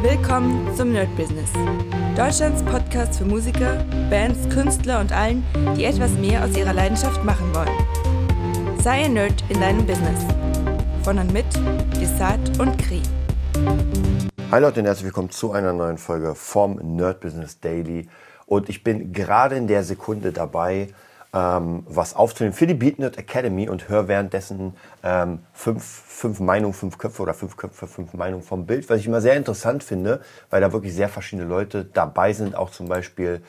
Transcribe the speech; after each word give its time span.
Willkommen 0.00 0.72
zum 0.76 0.92
Nerd 0.92 1.08
Business. 1.16 1.50
Deutschlands 2.16 2.62
Podcast 2.62 3.18
für 3.18 3.24
Musiker, 3.24 3.84
Bands, 4.08 4.48
Künstler 4.48 5.00
und 5.00 5.10
allen, 5.10 5.44
die 5.76 5.86
etwas 5.86 6.12
mehr 6.12 6.44
aus 6.44 6.56
ihrer 6.56 6.72
Leidenschaft 6.72 7.24
machen 7.24 7.52
wollen. 7.52 8.78
Sei 8.80 9.06
ein 9.06 9.14
Nerd 9.14 9.42
in 9.48 9.60
deinem 9.60 9.84
Business. 9.84 10.24
Von 11.02 11.18
und 11.18 11.32
mit 11.32 11.46
Desart 12.00 12.60
und 12.60 12.78
Kri. 12.78 13.02
Hi 14.52 14.60
Leute 14.60 14.78
und 14.78 14.86
herzlich 14.86 15.06
willkommen 15.06 15.30
zu 15.30 15.50
einer 15.50 15.72
neuen 15.72 15.98
Folge 15.98 16.36
vom 16.36 16.76
Nerd 16.76 17.18
Business 17.18 17.58
Daily. 17.58 18.08
Und 18.46 18.68
ich 18.68 18.84
bin 18.84 19.12
gerade 19.12 19.56
in 19.56 19.66
der 19.66 19.82
Sekunde 19.82 20.30
dabei, 20.30 20.90
ähm, 21.34 21.84
was 21.86 22.14
aufzunehmen 22.14 22.54
für 22.54 22.66
die 22.66 22.74
BeatNerd 22.74 23.18
Academy 23.18 23.68
und 23.68 23.88
höre 23.88 24.08
währenddessen 24.08 24.74
ähm, 25.02 25.40
fünf, 25.52 25.84
fünf 25.84 26.40
Meinungen, 26.40 26.72
fünf 26.72 26.98
Köpfe 26.98 27.22
oder 27.22 27.34
fünf 27.34 27.56
Köpfe, 27.56 27.86
fünf 27.86 28.14
Meinungen 28.14 28.42
vom 28.42 28.66
Bild, 28.66 28.88
was 28.88 29.00
ich 29.00 29.06
immer 29.06 29.20
sehr 29.20 29.36
interessant 29.36 29.84
finde, 29.84 30.20
weil 30.50 30.60
da 30.60 30.72
wirklich 30.72 30.94
sehr 30.94 31.08
verschiedene 31.08 31.46
Leute 31.46 31.84
dabei 31.84 32.32
sind, 32.32 32.54
auch 32.54 32.70
zum 32.70 32.88
Beispiel 32.88 33.42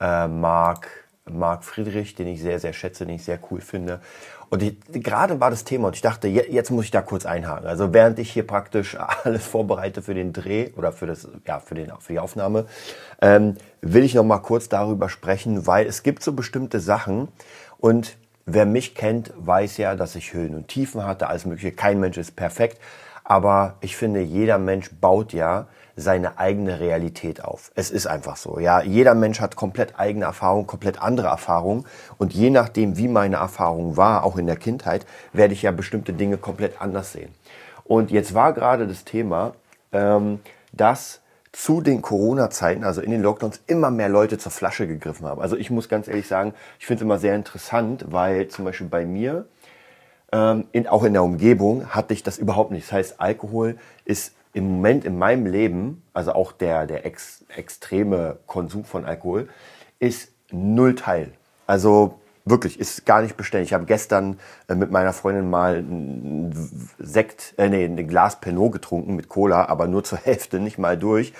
äh, 0.00 0.26
Marc, 0.28 0.88
Marc 1.30 1.64
Friedrich, 1.64 2.14
den 2.14 2.28
ich 2.28 2.40
sehr, 2.40 2.58
sehr 2.58 2.72
schätze, 2.72 3.04
den 3.04 3.16
ich 3.16 3.24
sehr 3.24 3.38
cool 3.50 3.60
finde. 3.60 4.00
Und 4.48 4.62
ich, 4.62 4.76
gerade 4.92 5.40
war 5.40 5.50
das 5.50 5.64
Thema 5.64 5.88
und 5.88 5.96
ich 5.96 6.02
dachte, 6.02 6.28
jetzt 6.28 6.70
muss 6.70 6.84
ich 6.84 6.90
da 6.90 7.02
kurz 7.02 7.26
einhaken. 7.26 7.66
Also 7.66 7.92
während 7.92 8.18
ich 8.18 8.30
hier 8.30 8.46
praktisch 8.46 8.96
alles 9.24 9.44
vorbereite 9.44 10.02
für 10.02 10.14
den 10.14 10.32
Dreh 10.32 10.70
oder 10.76 10.92
für 10.92 11.06
das, 11.06 11.28
ja, 11.46 11.60
für 11.60 11.74
den, 11.74 11.92
für 11.98 12.12
die 12.12 12.18
Aufnahme, 12.18 12.66
ähm, 13.20 13.56
will 13.80 14.04
ich 14.04 14.14
noch 14.14 14.24
mal 14.24 14.38
kurz 14.38 14.68
darüber 14.68 15.08
sprechen, 15.08 15.66
weil 15.66 15.86
es 15.86 16.02
gibt 16.02 16.22
so 16.22 16.32
bestimmte 16.32 16.80
Sachen 16.80 17.28
und 17.78 18.16
wer 18.46 18.66
mich 18.66 18.94
kennt, 18.94 19.32
weiß 19.36 19.76
ja, 19.78 19.96
dass 19.96 20.14
ich 20.14 20.32
Höhen 20.32 20.54
und 20.54 20.68
Tiefen 20.68 21.04
hatte, 21.04 21.28
alles 21.28 21.46
Mögliche. 21.46 21.72
Kein 21.72 21.98
Mensch 22.00 22.16
ist 22.16 22.36
perfekt, 22.36 22.78
aber 23.24 23.74
ich 23.80 23.96
finde, 23.96 24.20
jeder 24.20 24.58
Mensch 24.58 24.90
baut 25.00 25.32
ja 25.32 25.66
seine 25.96 26.38
eigene 26.38 26.78
Realität 26.78 27.42
auf. 27.42 27.72
Es 27.74 27.90
ist 27.90 28.06
einfach 28.06 28.36
so. 28.36 28.58
Ja, 28.58 28.82
jeder 28.82 29.14
Mensch 29.14 29.40
hat 29.40 29.56
komplett 29.56 29.98
eigene 29.98 30.26
Erfahrungen, 30.26 30.66
komplett 30.66 31.00
andere 31.00 31.28
Erfahrungen. 31.28 31.86
Und 32.18 32.34
je 32.34 32.50
nachdem, 32.50 32.98
wie 32.98 33.08
meine 33.08 33.36
Erfahrung 33.36 33.96
war, 33.96 34.24
auch 34.24 34.36
in 34.36 34.46
der 34.46 34.56
Kindheit, 34.56 35.06
werde 35.32 35.54
ich 35.54 35.62
ja 35.62 35.70
bestimmte 35.70 36.12
Dinge 36.12 36.36
komplett 36.36 36.80
anders 36.82 37.12
sehen. 37.12 37.34
Und 37.84 38.10
jetzt 38.10 38.34
war 38.34 38.52
gerade 38.52 38.86
das 38.86 39.04
Thema, 39.04 39.54
ähm, 39.92 40.40
dass 40.72 41.20
zu 41.52 41.80
den 41.80 42.02
Corona-Zeiten, 42.02 42.84
also 42.84 43.00
in 43.00 43.10
den 43.10 43.22
Lockdowns, 43.22 43.62
immer 43.66 43.90
mehr 43.90 44.10
Leute 44.10 44.36
zur 44.36 44.52
Flasche 44.52 44.86
gegriffen 44.86 45.26
haben. 45.26 45.40
Also 45.40 45.56
ich 45.56 45.70
muss 45.70 45.88
ganz 45.88 46.06
ehrlich 46.06 46.28
sagen, 46.28 46.52
ich 46.78 46.84
finde 46.84 47.00
es 47.00 47.04
immer 47.04 47.18
sehr 47.18 47.34
interessant, 47.34 48.04
weil 48.10 48.48
zum 48.48 48.66
Beispiel 48.66 48.88
bei 48.88 49.06
mir, 49.06 49.46
ähm, 50.32 50.66
in, 50.72 50.86
auch 50.86 51.04
in 51.04 51.14
der 51.14 51.22
Umgebung, 51.22 51.86
hatte 51.94 52.12
ich 52.12 52.22
das 52.22 52.36
überhaupt 52.36 52.72
nicht. 52.72 52.88
Das 52.88 52.92
heißt, 52.92 53.20
Alkohol 53.20 53.78
ist 54.04 54.34
im 54.56 54.76
Moment 54.76 55.04
in 55.04 55.18
meinem 55.18 55.44
Leben, 55.44 56.02
also 56.14 56.32
auch 56.32 56.50
der, 56.50 56.86
der 56.86 57.04
ex, 57.04 57.44
extreme 57.54 58.38
Konsum 58.46 58.84
von 58.84 59.04
Alkohol, 59.04 59.50
ist 59.98 60.32
null 60.50 60.94
Teil. 60.94 61.32
Also 61.66 62.20
wirklich, 62.46 62.80
ist 62.80 63.04
gar 63.04 63.20
nicht 63.20 63.36
beständig. 63.36 63.68
Ich 63.68 63.74
habe 63.74 63.84
gestern 63.84 64.38
äh, 64.68 64.74
mit 64.74 64.90
meiner 64.90 65.12
Freundin 65.12 65.50
mal 65.50 65.76
ein 65.76 66.54
Sekt, 66.98 67.52
äh, 67.58 67.68
nee, 67.68 67.84
ein 67.84 68.08
Glas 68.08 68.40
Pinot 68.40 68.72
getrunken 68.72 69.14
mit 69.14 69.28
Cola, 69.28 69.66
aber 69.66 69.88
nur 69.88 70.04
zur 70.04 70.18
Hälfte, 70.24 70.58
nicht 70.58 70.78
mal 70.78 70.96
durch. 70.96 71.34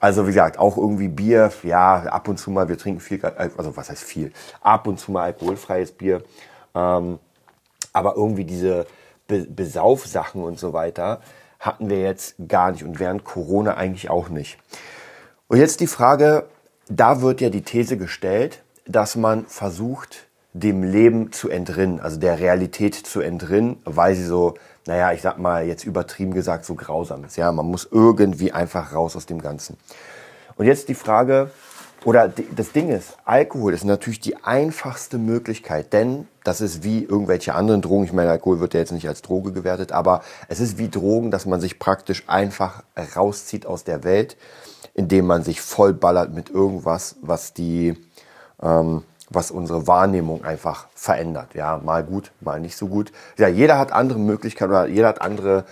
Also 0.00 0.24
wie 0.24 0.30
gesagt, 0.30 0.58
auch 0.58 0.76
irgendwie 0.76 1.06
Bier, 1.06 1.52
ja, 1.62 2.02
ab 2.02 2.26
und 2.26 2.36
zu 2.36 2.50
mal, 2.50 2.68
wir 2.68 2.78
trinken 2.78 2.98
viel, 2.98 3.24
also 3.24 3.76
was 3.76 3.90
heißt 3.90 4.02
viel, 4.02 4.32
ab 4.60 4.88
und 4.88 4.98
zu 4.98 5.12
mal 5.12 5.22
alkoholfreies 5.22 5.92
Bier. 5.92 6.24
Ähm, 6.74 7.20
aber 7.92 8.16
irgendwie 8.16 8.44
diese 8.44 8.86
Be 9.28 9.46
Besaufsachen 9.48 10.42
und 10.42 10.58
so 10.58 10.72
weiter, 10.72 11.20
hatten 11.66 11.90
wir 11.90 12.00
jetzt 12.00 12.36
gar 12.48 12.72
nicht 12.72 12.84
und 12.84 12.98
während 12.98 13.24
Corona 13.24 13.76
eigentlich 13.76 14.08
auch 14.08 14.28
nicht. 14.28 14.58
Und 15.48 15.58
jetzt 15.58 15.80
die 15.80 15.86
Frage, 15.86 16.46
da 16.88 17.20
wird 17.20 17.40
ja 17.40 17.50
die 17.50 17.62
These 17.62 17.96
gestellt, 17.96 18.62
dass 18.86 19.16
man 19.16 19.46
versucht, 19.46 20.26
dem 20.52 20.82
Leben 20.82 21.32
zu 21.32 21.50
entrinnen, 21.50 22.00
also 22.00 22.18
der 22.18 22.38
Realität 22.38 22.94
zu 22.94 23.20
entrinnen, 23.20 23.76
weil 23.84 24.14
sie 24.14 24.24
so, 24.24 24.54
naja, 24.86 25.12
ich 25.12 25.20
sag 25.20 25.38
mal 25.38 25.66
jetzt 25.66 25.84
übertrieben 25.84 26.32
gesagt, 26.32 26.64
so 26.64 26.74
grausam 26.74 27.24
ist. 27.24 27.36
Ja, 27.36 27.52
man 27.52 27.66
muss 27.66 27.86
irgendwie 27.90 28.52
einfach 28.52 28.94
raus 28.94 29.16
aus 29.16 29.26
dem 29.26 29.42
Ganzen. 29.42 29.76
Und 30.56 30.64
jetzt 30.66 30.88
die 30.88 30.94
Frage, 30.94 31.50
oder 32.06 32.28
das 32.28 32.70
Ding 32.70 32.88
ist, 32.88 33.16
Alkohol 33.24 33.74
ist 33.74 33.82
natürlich 33.82 34.20
die 34.20 34.36
einfachste 34.44 35.18
Möglichkeit, 35.18 35.92
denn 35.92 36.28
das 36.44 36.60
ist 36.60 36.84
wie 36.84 37.02
irgendwelche 37.02 37.52
anderen 37.52 37.82
Drogen. 37.82 38.04
Ich 38.04 38.12
meine, 38.12 38.30
Alkohol 38.30 38.60
wird 38.60 38.74
ja 38.74 38.80
jetzt 38.80 38.92
nicht 38.92 39.08
als 39.08 39.22
Droge 39.22 39.50
gewertet, 39.50 39.90
aber 39.90 40.22
es 40.46 40.60
ist 40.60 40.78
wie 40.78 40.88
Drogen, 40.88 41.32
dass 41.32 41.46
man 41.46 41.60
sich 41.60 41.80
praktisch 41.80 42.22
einfach 42.28 42.84
rauszieht 43.16 43.66
aus 43.66 43.82
der 43.82 44.04
Welt, 44.04 44.36
indem 44.94 45.26
man 45.26 45.42
sich 45.42 45.60
vollballert 45.60 46.32
mit 46.32 46.48
irgendwas, 46.48 47.16
was 47.22 47.54
die, 47.54 47.96
ähm, 48.62 49.02
was 49.28 49.50
unsere 49.50 49.88
Wahrnehmung 49.88 50.44
einfach 50.44 50.86
verändert. 50.94 51.54
Ja, 51.54 51.78
mal 51.84 52.04
gut, 52.04 52.30
mal 52.40 52.60
nicht 52.60 52.76
so 52.76 52.86
gut. 52.86 53.10
Ja, 53.36 53.48
jeder 53.48 53.80
hat 53.80 53.90
andere 53.90 54.20
Möglichkeiten 54.20 54.70
oder 54.70 54.86
jeder 54.86 55.08
hat 55.08 55.22
andere 55.22 55.64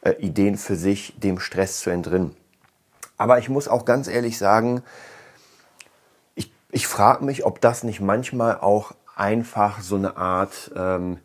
äh, 0.00 0.14
Ideen 0.14 0.56
für 0.56 0.74
sich, 0.74 1.14
dem 1.20 1.38
Stress 1.38 1.78
zu 1.78 1.90
entrinnen. 1.90 2.34
Aber 3.18 3.38
ich 3.38 3.48
muss 3.48 3.68
auch 3.68 3.84
ganz 3.84 4.08
ehrlich 4.08 4.36
sagen, 4.36 4.82
ich, 6.76 6.86
frage 6.86 7.24
mich, 7.24 7.46
ob 7.46 7.62
das 7.62 7.84
nicht 7.84 8.02
manchmal 8.02 8.58
auch 8.60 8.92
einfach 9.16 9.80
so 9.80 9.96
eine 9.96 10.18
Art 10.18 10.70
ähm, 10.76 11.16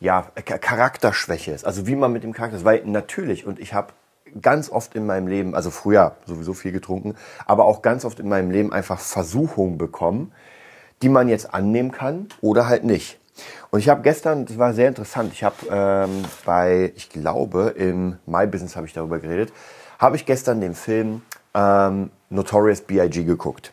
ja, 0.00 0.26
Charakterschwäche 0.44 1.52
ist. 1.52 1.64
Also 1.64 1.86
wie 1.86 1.96
man 1.96 2.12
mit 2.12 2.24
dem 2.24 2.34
Charakter 2.34 2.58
ist. 2.58 2.64
Weil 2.66 2.84
natürlich, 2.84 3.46
und 3.46 3.58
ich 3.58 3.72
habe 3.72 3.94
ganz 4.42 4.70
oft 4.70 4.94
in 4.94 5.06
meinem 5.06 5.28
Leben, 5.28 5.54
also 5.54 5.70
früher 5.70 6.16
sowieso 6.26 6.52
viel 6.52 6.72
getrunken, 6.72 7.16
aber 7.46 7.64
auch 7.64 7.80
ganz 7.80 8.04
oft 8.04 8.20
in 8.20 8.28
meinem 8.28 8.50
Leben 8.50 8.70
einfach 8.70 9.00
Versuchungen 9.00 9.78
bekommen, 9.78 10.30
die 11.00 11.08
man 11.08 11.28
jetzt 11.28 11.54
annehmen 11.54 11.90
kann 11.90 12.28
oder 12.42 12.68
halt 12.68 12.84
nicht. 12.84 13.18
Und 13.70 13.78
ich 13.78 13.88
habe 13.88 14.02
gestern, 14.02 14.44
das 14.44 14.58
war 14.58 14.74
sehr 14.74 14.88
interessant, 14.88 15.32
ich 15.32 15.42
habe 15.42 15.56
ähm, 15.70 16.22
bei, 16.44 16.92
ich 16.96 17.08
glaube, 17.08 17.74
im 17.76 18.18
My 18.26 18.46
Business 18.46 18.76
habe 18.76 18.86
ich 18.86 18.92
darüber 18.92 19.20
geredet, 19.20 19.54
habe 19.98 20.16
ich 20.16 20.26
gestern 20.26 20.60
den 20.60 20.74
Film 20.74 21.22
ähm, 21.54 22.10
Notorious 22.28 22.82
B.I.G. 22.82 23.24
geguckt. 23.24 23.72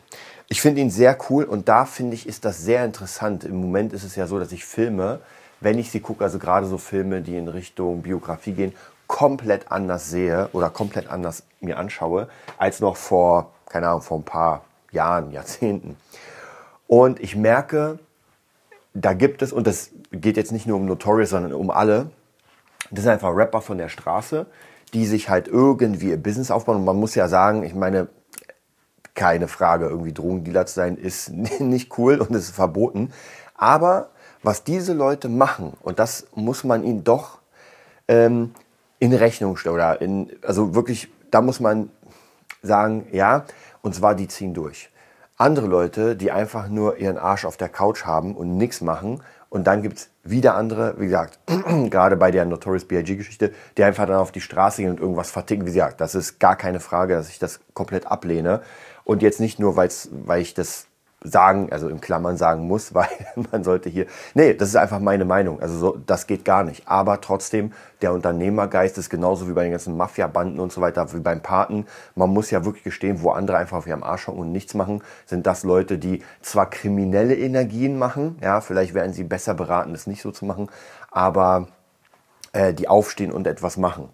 Ich 0.50 0.62
finde 0.62 0.82
ihn 0.82 0.90
sehr 0.90 1.18
cool 1.30 1.44
und 1.44 1.68
da 1.68 1.86
finde 1.86 2.16
ich, 2.16 2.26
ist 2.26 2.46
das 2.46 2.62
sehr 2.62 2.86
interessant. 2.86 3.44
Im 3.44 3.60
Moment 3.60 3.92
ist 3.92 4.04
es 4.04 4.16
ja 4.16 4.28
so, 4.28 4.40
dass 4.40 4.54
ich 4.54 4.66
Filme, 4.66 5.20
wenn 5.60 5.78
ich 5.78 5.92
sie 5.92 6.00
gucke, 6.00 6.24
also 6.24 6.40
gerade 6.40 6.68
so 6.68 6.78
Filme, 6.78 7.22
die 7.22 7.36
in 7.36 7.50
Richtung 7.50 8.02
Biografie 8.02 8.54
gehen, 8.54 8.74
komplett 9.08 9.72
anders 9.72 10.10
sehe 10.10 10.50
oder 10.54 10.70
komplett 10.70 11.10
anders 11.10 11.44
mir 11.60 11.78
anschaue, 11.78 12.30
als 12.58 12.80
noch 12.80 12.96
vor, 12.96 13.52
keine 13.68 13.90
Ahnung, 13.90 14.02
vor 14.02 14.20
ein 14.20 14.24
paar 14.24 14.64
Jahren, 14.92 15.32
Jahrzehnten. 15.32 15.98
Und 16.88 17.20
ich 17.20 17.36
merke, 17.36 18.00
da 18.94 19.14
gibt 19.14 19.42
es, 19.42 19.52
und 19.52 19.68
das 19.68 19.92
geht 20.12 20.38
jetzt 20.38 20.54
nicht 20.54 20.66
nur 20.66 20.78
um 20.78 20.86
Notorious, 20.86 21.32
sondern 21.32 21.54
um 21.54 21.70
alle, 21.70 22.10
das 22.90 23.04
sind 23.04 23.12
einfach 23.12 23.36
Rapper 23.36 23.62
von 23.62 23.78
der 23.78 23.90
Straße, 23.90 24.46
die 24.94 25.06
sich 25.06 25.28
halt 25.28 25.50
irgendwie 25.50 26.10
ihr 26.10 26.18
Business 26.18 26.52
aufbauen. 26.52 26.78
Und 26.78 26.86
man 26.86 26.96
muss 26.96 27.16
ja 27.16 27.28
sagen, 27.28 27.64
ich 27.64 27.76
meine, 27.76 28.08
keine 29.18 29.50
Frage, 29.50 29.88
irgendwie 29.88 30.14
Drogendealer 30.14 30.66
zu 30.66 30.76
sein, 30.76 30.96
ist 30.96 31.30
nicht 31.60 31.98
cool 31.98 32.22
und 32.22 32.34
ist 32.34 32.52
verboten. 32.52 33.12
Aber 33.56 34.12
was 34.44 34.64
diese 34.64 34.94
Leute 34.94 35.28
machen, 35.28 35.74
und 35.82 36.00
das 36.00 36.28
muss 36.36 36.64
man 36.64 36.84
ihnen 36.86 37.04
doch 37.04 37.40
ähm, 38.08 38.54
in 39.00 39.14
Rechnung 39.14 39.58
stellen, 39.58 39.76
oder 39.76 40.00
in, 40.00 40.32
also 40.46 40.74
wirklich, 40.74 41.10
da 41.32 41.42
muss 41.42 41.60
man 41.60 41.90
sagen, 42.62 43.08
ja, 43.12 43.46
und 43.82 43.94
zwar 43.94 44.16
die 44.16 44.28
ziehen 44.28 44.54
durch. 44.54 44.90
Andere 45.36 45.68
Leute, 45.68 46.16
die 46.16 46.32
einfach 46.32 46.68
nur 46.70 46.98
ihren 46.98 47.18
Arsch 47.18 47.46
auf 47.46 47.58
der 47.58 47.70
Couch 47.70 48.06
haben 48.06 48.36
und 48.36 48.58
nichts 48.58 48.82
machen, 48.82 49.22
und 49.50 49.66
dann 49.66 49.82
gibt 49.82 49.98
es 49.98 50.10
wieder 50.24 50.56
andere, 50.56 50.96
wie 51.00 51.06
gesagt, 51.06 51.40
gerade 51.90 52.18
bei 52.18 52.32
der 52.32 52.46
Notorious 52.46 52.86
B.I.G. 52.86 53.16
Geschichte, 53.16 53.54
die 53.78 53.84
einfach 53.84 54.06
dann 54.06 54.18
auf 54.18 54.32
die 54.32 54.42
Straße 54.42 54.82
gehen 54.82 54.92
und 54.92 55.00
irgendwas 55.00 55.32
verticken. 55.32 55.66
Wie 55.66 55.72
gesagt, 55.72 56.02
das 56.02 56.16
ist 56.16 56.40
gar 56.40 56.58
keine 56.58 56.80
Frage, 56.80 57.14
dass 57.14 57.30
ich 57.30 57.40
das 57.40 57.62
komplett 57.74 58.08
ablehne. 58.08 58.62
Und 59.08 59.22
jetzt 59.22 59.40
nicht 59.40 59.58
nur, 59.58 59.78
weil's, 59.78 60.10
weil 60.12 60.42
ich 60.42 60.54
das 60.54 60.88
sagen, 61.24 61.72
also 61.72 61.88
in 61.88 62.02
Klammern 62.02 62.36
sagen 62.36 62.68
muss, 62.68 62.94
weil 62.94 63.08
man 63.54 63.64
sollte 63.64 63.88
hier, 63.88 64.06
nee, 64.34 64.54
das 64.54 64.68
ist 64.68 64.76
einfach 64.76 65.00
meine 65.00 65.24
Meinung. 65.24 65.62
Also 65.62 65.78
so, 65.78 65.98
das 66.06 66.28
geht 66.28 66.44
gar 66.44 66.66
nicht. 66.66 66.90
Aber 66.90 67.22
trotzdem, 67.22 67.72
der 68.02 68.12
Unternehmergeist 68.12 68.98
ist 68.98 69.10
genauso 69.10 69.48
wie 69.48 69.54
bei 69.54 69.64
den 69.64 69.72
ganzen 69.72 69.96
Mafia-Banden 69.96 70.60
und 70.60 70.74
so 70.74 70.82
weiter, 70.82 71.14
wie 71.14 71.22
beim 71.22 71.42
Paten. 71.42 71.86
Man 72.16 72.32
muss 72.32 72.52
ja 72.52 72.66
wirklich 72.66 72.84
gestehen, 72.84 73.22
wo 73.22 73.30
andere 73.30 73.56
einfach 73.56 73.78
auf 73.78 73.88
ihrem 73.88 74.04
Arsch 74.04 74.28
hocken 74.28 74.42
und 74.42 74.52
nichts 74.52 74.74
machen, 74.74 75.02
sind 75.26 75.48
das 75.48 75.64
Leute, 75.64 75.98
die 75.98 76.22
zwar 76.42 76.70
kriminelle 76.70 77.38
Energien 77.38 77.98
machen, 77.98 78.38
ja, 78.42 78.60
vielleicht 78.60 78.94
wären 78.94 79.14
sie 79.14 79.24
besser 79.24 79.54
beraten, 79.54 79.94
das 79.94 80.06
nicht 80.06 80.22
so 80.22 80.32
zu 80.32 80.44
machen, 80.44 80.70
aber 81.12 81.70
äh, 82.52 82.74
die 82.74 82.90
aufstehen 82.90 83.32
und 83.32 83.48
etwas 83.48 83.78
machen. 83.78 84.10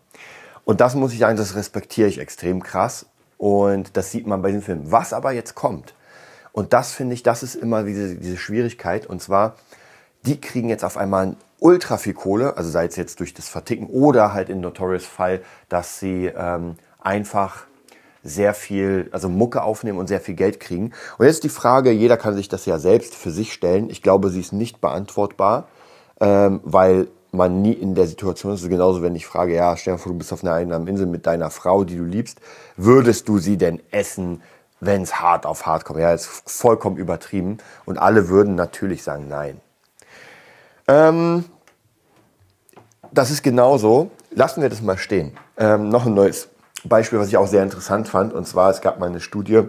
Und 0.66 0.81
das 0.81 0.94
muss 0.94 1.13
ich 1.13 1.19
sagen, 1.19 1.36
das 1.36 1.56
respektiere 1.56 2.07
ich 2.07 2.19
extrem 2.19 2.62
krass. 2.62 3.07
Und 3.38 3.98
das 3.98 4.12
sieht 4.12 4.28
man 4.28 4.42
bei 4.42 4.52
den 4.52 4.62
Filmen. 4.62 4.92
Was 4.92 5.14
aber 5.14 5.32
jetzt 5.32 5.56
kommt, 5.56 5.94
und 6.54 6.72
das 6.72 6.94
finde 6.94 7.16
ich, 7.16 7.24
das 7.24 7.44
ist 7.44 7.56
immer 7.56 7.84
diese, 7.84 8.16
diese 8.16 8.38
Schwierigkeit. 8.38 9.08
Und 9.08 9.22
zwar, 9.22 9.56
die 10.26 10.40
kriegen 10.40 10.70
jetzt 10.70 10.86
auf 10.86 10.96
einmal 10.96 11.36
ultra 11.60 11.98
viel 11.98 12.14
Kohle, 12.14 12.56
also 12.56 12.70
sei 12.70 12.86
es 12.86 12.96
jetzt 12.96 13.20
durch 13.20 13.34
das 13.34 13.50
Verticken 13.50 13.88
oder 13.88 14.34
halt 14.34 14.50
in 14.50 14.62
Notorious 14.62 15.06
Fall, 15.06 15.42
dass 15.68 16.00
sie 16.00 16.28
ähm, 16.28 16.76
einfach 17.02 17.66
sehr 18.22 18.54
viel, 18.54 19.10
also 19.12 19.28
Mucke 19.28 19.64
aufnehmen 19.64 19.98
und 19.98 20.08
sehr 20.08 20.22
viel 20.22 20.36
Geld 20.36 20.60
kriegen. 20.60 20.94
Und 21.18 21.26
jetzt 21.26 21.44
die 21.44 21.50
Frage, 21.50 21.92
jeder 21.92 22.18
kann 22.18 22.36
sich 22.36 22.48
das 22.48 22.66
ja 22.66 22.78
selbst 22.80 23.16
für 23.16 23.32
sich 23.32 23.52
stellen. 23.52 23.90
Ich 23.90 24.02
glaube, 24.02 24.30
sie 24.30 24.40
ist 24.40 24.54
nicht 24.54 24.80
beantwortbar, 24.80 25.68
ähm, 26.22 26.62
weil 26.64 27.08
man 27.34 27.62
nie 27.62 27.74
in 27.74 27.96
der 27.96 28.08
Situation 28.08 28.54
ist. 28.54 28.68
Genauso, 28.70 29.02
wenn 29.02 29.16
ich 29.16 29.26
frage, 29.26 29.56
ja, 29.56 29.76
vor, 29.76 30.12
du 30.12 30.18
bist 30.18 30.32
auf 30.32 30.44
einer 30.44 30.54
einsamen 30.54 30.88
Insel 30.88 31.08
mit 31.08 31.26
deiner 31.26 31.50
Frau, 31.50 31.84
die 31.84 31.98
du 31.98 32.04
liebst, 32.04 32.40
würdest 32.78 33.28
du 33.28 33.40
sie 33.40 33.58
denn 33.58 33.82
essen, 33.92 34.42
wenn 34.80 35.02
es 35.02 35.20
hart 35.20 35.46
auf 35.46 35.66
hart 35.66 35.84
kommt? 35.84 36.00
Ja, 36.00 36.12
jetzt 36.12 36.28
vollkommen 36.46 36.98
übertrieben. 36.98 37.58
Und 37.86 37.98
alle 37.98 38.30
würden 38.30 38.56
natürlich 38.56 39.04
sagen, 39.04 39.28
nein. 39.28 39.60
Ähm, 40.88 41.46
das 43.12 43.32
ist 43.32 43.44
genauso. 43.44 44.12
Lassen 44.32 44.62
wir 44.62 44.70
das 44.70 44.82
mal 44.82 44.98
stehen. 44.98 45.36
Ähm, 45.58 45.90
noch 45.90 46.06
ein 46.06 46.14
neues 46.14 46.50
Beispiel, 46.84 47.20
was 47.20 47.30
ich 47.30 47.38
auch 47.38 47.48
sehr 47.48 47.64
interessant 47.64 48.08
fand. 48.08 48.34
Und 48.34 48.48
zwar, 48.48 48.70
es 48.70 48.82
gab 48.82 49.00
mal 49.00 49.08
eine 49.08 49.20
Studie, 49.20 49.64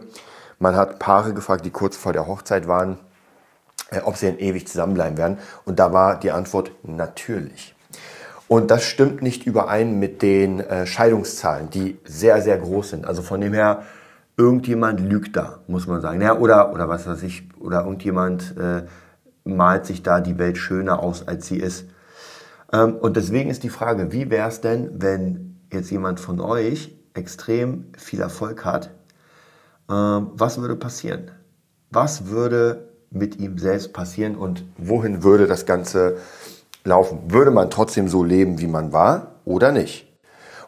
man 0.58 0.76
hat 0.76 0.98
Paare 0.98 1.32
gefragt, 1.32 1.64
die 1.64 1.70
kurz 1.70 1.96
vor 1.96 2.12
der 2.12 2.26
Hochzeit 2.26 2.68
waren, 2.68 2.98
ob 4.04 4.16
sie 4.16 4.26
denn 4.26 4.38
ewig 4.38 4.66
zusammenbleiben 4.66 5.18
werden. 5.18 5.38
Und 5.64 5.78
da 5.78 5.92
war 5.92 6.18
die 6.18 6.30
Antwort 6.30 6.72
natürlich. 6.82 7.74
Und 8.48 8.70
das 8.70 8.84
stimmt 8.84 9.22
nicht 9.22 9.46
überein 9.46 9.98
mit 9.98 10.22
den 10.22 10.60
äh, 10.60 10.86
Scheidungszahlen, 10.86 11.70
die 11.70 11.98
sehr, 12.04 12.42
sehr 12.42 12.58
groß 12.58 12.90
sind. 12.90 13.06
Also 13.06 13.22
von 13.22 13.40
dem 13.40 13.54
her, 13.54 13.82
irgendjemand 14.36 15.00
lügt 15.00 15.36
da, 15.36 15.60
muss 15.66 15.86
man 15.86 16.00
sagen. 16.00 16.20
Ja, 16.20 16.38
oder, 16.38 16.72
oder 16.72 16.88
was 16.88 17.06
weiß 17.06 17.22
ich, 17.22 17.48
oder 17.58 17.84
irgendjemand 17.84 18.54
äh, 18.58 18.82
malt 19.44 19.86
sich 19.86 20.02
da 20.02 20.20
die 20.20 20.38
Welt 20.38 20.58
schöner 20.58 21.00
aus, 21.00 21.26
als 21.26 21.46
sie 21.46 21.58
ist. 21.58 21.86
Ähm, 22.72 22.96
und 22.96 23.16
deswegen 23.16 23.50
ist 23.50 23.62
die 23.62 23.70
Frage, 23.70 24.12
wie 24.12 24.30
wäre 24.30 24.48
es 24.48 24.60
denn, 24.60 24.90
wenn 24.94 25.60
jetzt 25.72 25.90
jemand 25.90 26.20
von 26.20 26.40
euch 26.40 26.96
extrem 27.14 27.86
viel 27.96 28.20
Erfolg 28.20 28.64
hat? 28.64 28.90
Ähm, 29.90 30.30
was 30.34 30.60
würde 30.60 30.76
passieren? 30.76 31.30
Was 31.90 32.26
würde 32.26 32.93
mit 33.14 33.38
ihm 33.38 33.58
selbst 33.58 33.92
passieren 33.92 34.36
und 34.36 34.64
wohin 34.76 35.22
würde 35.22 35.46
das 35.46 35.66
Ganze 35.66 36.18
laufen? 36.84 37.20
Würde 37.28 37.50
man 37.50 37.70
trotzdem 37.70 38.08
so 38.08 38.24
leben, 38.24 38.60
wie 38.60 38.66
man 38.66 38.92
war 38.92 39.36
oder 39.44 39.72
nicht? 39.72 40.10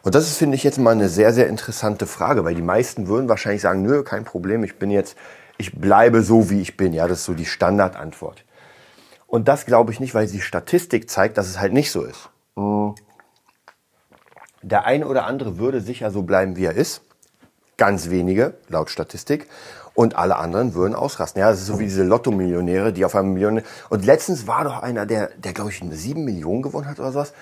Und 0.03 0.15
das 0.15 0.27
ist, 0.27 0.37
finde 0.37 0.55
ich, 0.55 0.63
jetzt 0.63 0.79
mal 0.79 0.91
eine 0.91 1.09
sehr, 1.09 1.33
sehr 1.33 1.47
interessante 1.47 2.07
Frage, 2.07 2.45
weil 2.45 2.55
die 2.55 2.61
meisten 2.61 3.07
würden 3.07 3.27
wahrscheinlich 3.27 3.61
sagen, 3.61 3.81
nö, 3.81 4.03
kein 4.03 4.23
Problem, 4.23 4.63
ich 4.63 4.79
bin 4.79 4.89
jetzt, 4.89 5.17
ich 5.57 5.77
bleibe 5.77 6.21
so, 6.21 6.49
wie 6.49 6.61
ich 6.61 6.77
bin. 6.77 6.93
Ja, 6.93 7.07
das 7.07 7.19
ist 7.19 7.25
so 7.25 7.33
die 7.33 7.45
Standardantwort. 7.45 8.45
Und 9.27 9.49
das 9.49 9.65
glaube 9.65 9.91
ich 9.91 9.99
nicht, 9.99 10.15
weil 10.15 10.27
die 10.27 10.39
Statistik 10.39 11.09
zeigt, 11.09 11.37
dass 11.37 11.47
es 11.47 11.59
halt 11.59 11.73
nicht 11.73 11.91
so 11.91 12.03
ist. 12.03 12.29
Hm. 12.55 12.95
Der 14.61 14.85
eine 14.85 15.07
oder 15.07 15.25
andere 15.25 15.57
würde 15.57 15.81
sicher 15.81 16.09
so 16.11 16.23
bleiben, 16.23 16.55
wie 16.55 16.65
er 16.65 16.73
ist. 16.73 17.01
Ganz 17.75 18.09
wenige, 18.09 18.55
laut 18.69 18.89
Statistik. 18.89 19.47
Und 19.97 20.15
alle 20.15 20.35
anderen 20.35 20.75
würden 20.75 20.93
ausrasten. 20.93 21.39
Ja, 21.39 21.49
das 21.49 21.61
ist 21.61 21.65
so 21.65 21.79
wie 21.79 21.85
diese 21.85 22.03
Lotto-Millionäre, 22.03 22.93
die 22.93 23.03
auf 23.03 23.15
einem 23.15 23.33
Million. 23.33 23.63
Und 23.89 24.05
letztens 24.05 24.45
war 24.45 24.63
doch 24.63 24.83
einer, 24.83 25.07
der, 25.07 25.31
der 25.37 25.53
glaube 25.53 25.71
ich, 25.71 25.81
sieben 25.89 26.23
Millionen 26.23 26.61
gewonnen 26.61 26.87
hat 26.87 26.99
oder 26.99 27.11
sowas. 27.11 27.33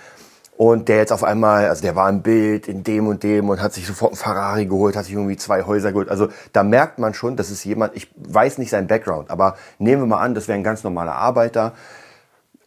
Und 0.55 0.87
der 0.87 0.95
jetzt 0.95 1.11
auf 1.11 1.25
einmal, 1.25 1.67
also 1.67 1.81
der 1.81 1.97
war 1.97 2.09
im 2.09 2.21
Bild 2.21 2.69
in 2.69 2.81
dem 2.81 3.07
und 3.07 3.23
dem 3.23 3.49
und 3.49 3.61
hat 3.61 3.73
sich 3.73 3.85
sofort 3.85 4.13
einen 4.13 4.17
Ferrari 4.17 4.67
geholt, 4.67 4.95
hat 4.95 5.03
sich 5.03 5.15
irgendwie 5.15 5.35
zwei 5.35 5.63
Häuser 5.63 5.91
geholt. 5.91 6.07
Also 6.07 6.29
da 6.53 6.63
merkt 6.63 6.97
man 6.97 7.13
schon, 7.13 7.35
das 7.35 7.51
ist 7.51 7.65
jemand, 7.65 7.93
ich 7.93 8.09
weiß 8.15 8.57
nicht 8.57 8.69
sein 8.69 8.87
Background, 8.87 9.31
aber 9.31 9.57
nehmen 9.77 10.03
wir 10.03 10.07
mal 10.07 10.21
an, 10.21 10.33
das 10.33 10.47
wäre 10.47 10.57
ein 10.57 10.63
ganz 10.63 10.85
normaler 10.85 11.15
Arbeiter. 11.15 11.73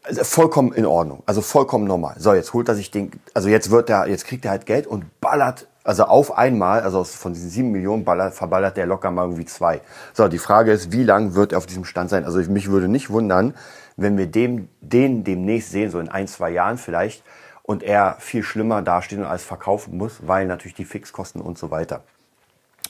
Also 0.02 0.22
vollkommen 0.22 0.72
in 0.74 0.84
Ordnung, 0.84 1.22
also 1.24 1.40
vollkommen 1.40 1.86
normal. 1.86 2.16
So, 2.18 2.34
jetzt 2.34 2.52
holt 2.52 2.68
er 2.68 2.74
sich 2.74 2.90
den, 2.90 3.10
also 3.32 3.48
jetzt 3.48 3.70
wird 3.70 3.88
er, 3.88 4.06
jetzt 4.06 4.26
kriegt 4.26 4.44
er 4.44 4.50
halt 4.50 4.66
Geld 4.66 4.86
und 4.86 5.18
ballert, 5.22 5.66
also 5.84 6.04
auf 6.04 6.36
einmal, 6.36 6.82
also 6.82 7.04
von 7.04 7.32
diesen 7.32 7.50
sieben 7.50 7.70
Millionen 7.70 8.04
ballert, 8.04 8.34
verballert 8.34 8.76
der 8.76 8.86
locker 8.86 9.10
mal 9.10 9.22
irgendwie 9.22 9.46
zwei. 9.46 9.80
So, 10.12 10.28
die 10.28 10.38
Frage 10.38 10.72
ist, 10.72 10.92
wie 10.92 11.04
lang 11.04 11.34
wird 11.34 11.52
er 11.52 11.58
auf 11.58 11.66
diesem 11.66 11.84
Stand 11.84 12.10
sein? 12.10 12.24
Also 12.24 12.38
mich 12.50 12.70
würde 12.70 12.88
nicht 12.88 13.10
wundern, 13.10 13.54
wenn 13.96 14.16
wir 14.18 14.26
dem, 14.26 14.68
den 14.80 15.24
demnächst 15.24 15.70
sehen, 15.70 15.90
so 15.90 15.98
in 15.98 16.08
ein, 16.08 16.28
zwei 16.28 16.50
Jahren 16.50 16.78
vielleicht, 16.78 17.22
und 17.62 17.82
er 17.82 18.16
viel 18.18 18.42
schlimmer 18.42 18.80
dasteht 18.80 19.18
und 19.18 19.26
alles 19.26 19.44
verkaufen 19.44 19.96
muss, 19.98 20.26
weil 20.26 20.46
natürlich 20.46 20.74
die 20.74 20.86
Fixkosten 20.86 21.40
und 21.40 21.58
so 21.58 21.70
weiter. 21.70 22.02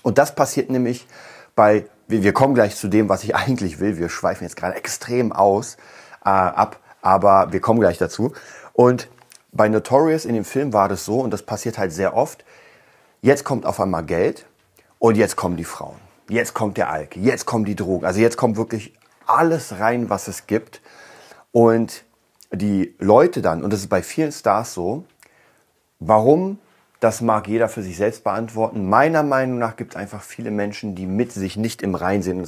Und 0.02 0.19
das 0.19 0.35
passiert 0.35 0.70
nämlich 0.70 1.08
bei, 1.56 1.87
wir 2.06 2.32
kommen 2.32 2.55
gleich 2.55 2.76
zu 2.76 2.88
dem, 2.88 3.08
was 3.08 3.25
ich 3.25 3.35
eigentlich 3.35 3.81
will. 3.81 3.99
Wir 3.99 4.08
schweifen 4.08 4.44
jetzt 4.44 4.56
gerade 4.56 4.76
extrem 4.76 5.32
aus, 5.32 5.76
äh, 6.25 6.29
ab, 6.29 6.79
aber 7.02 7.52
wir 7.52 7.61
kommen 7.61 7.81
gleich 7.81 7.99
dazu. 7.99 8.32
Und 8.73 9.08
bei 9.50 9.69
Notorious 9.69 10.25
in 10.25 10.35
dem 10.35 10.44
Film 10.44 10.73
war 10.73 10.88
das 10.88 11.05
so, 11.05 11.20
und 11.20 11.32
das 11.32 11.43
passiert 11.43 11.79
halt 11.79 11.93
sehr 11.93 12.14
oft, 12.14 12.44
jetzt 13.23 13.44
kommt 13.44 13.67
auf 13.67 13.81
einmal 13.81 14.05
Geld 14.05 14.47
und 14.99 15.17
jetzt 15.17 15.37
kommen 15.37 15.56
die 15.56 15.65
Frauen. 15.65 15.97
Jetzt 16.29 16.55
kommt 16.55 16.76
der 16.76 16.91
Alk, 16.91 17.17
jetzt 17.17 17.47
kommen 17.47 17.65
die 17.65 17.76
Drogen. 17.76 18.05
Also 18.05 18.20
jetzt 18.20 18.37
kommt 18.37 18.56
wirklich 18.56 18.94
alles 19.26 19.79
rein, 19.79 20.11
was 20.11 20.29
es 20.29 20.47
gibt. 20.47 20.81
Und 21.53 22.05
die 22.53 22.94
Leute 22.99 23.43
dann, 23.43 23.62
und 23.62 23.73
das 23.73 23.81
ist 23.81 23.88
bei 23.88 24.03
vielen 24.03 24.32
Stars 24.32 24.75
so, 24.75 25.05
warum, 25.99 26.59
das 27.00 27.20
mag 27.20 27.47
jeder 27.47 27.69
für 27.69 27.82
sich 27.82 27.97
selbst 27.97 28.25
beantworten. 28.25 28.88
Meiner 28.88 29.23
Meinung 29.23 29.59
nach 29.59 29.76
gibt 29.76 29.93
es 29.93 29.97
einfach 29.97 30.23
viele 30.23 30.50
Menschen, 30.50 30.94
die 30.94 31.06
mit 31.06 31.32
sich 31.32 31.56
nicht 31.56 31.82
im 31.82 31.94
Reinen 31.94 32.44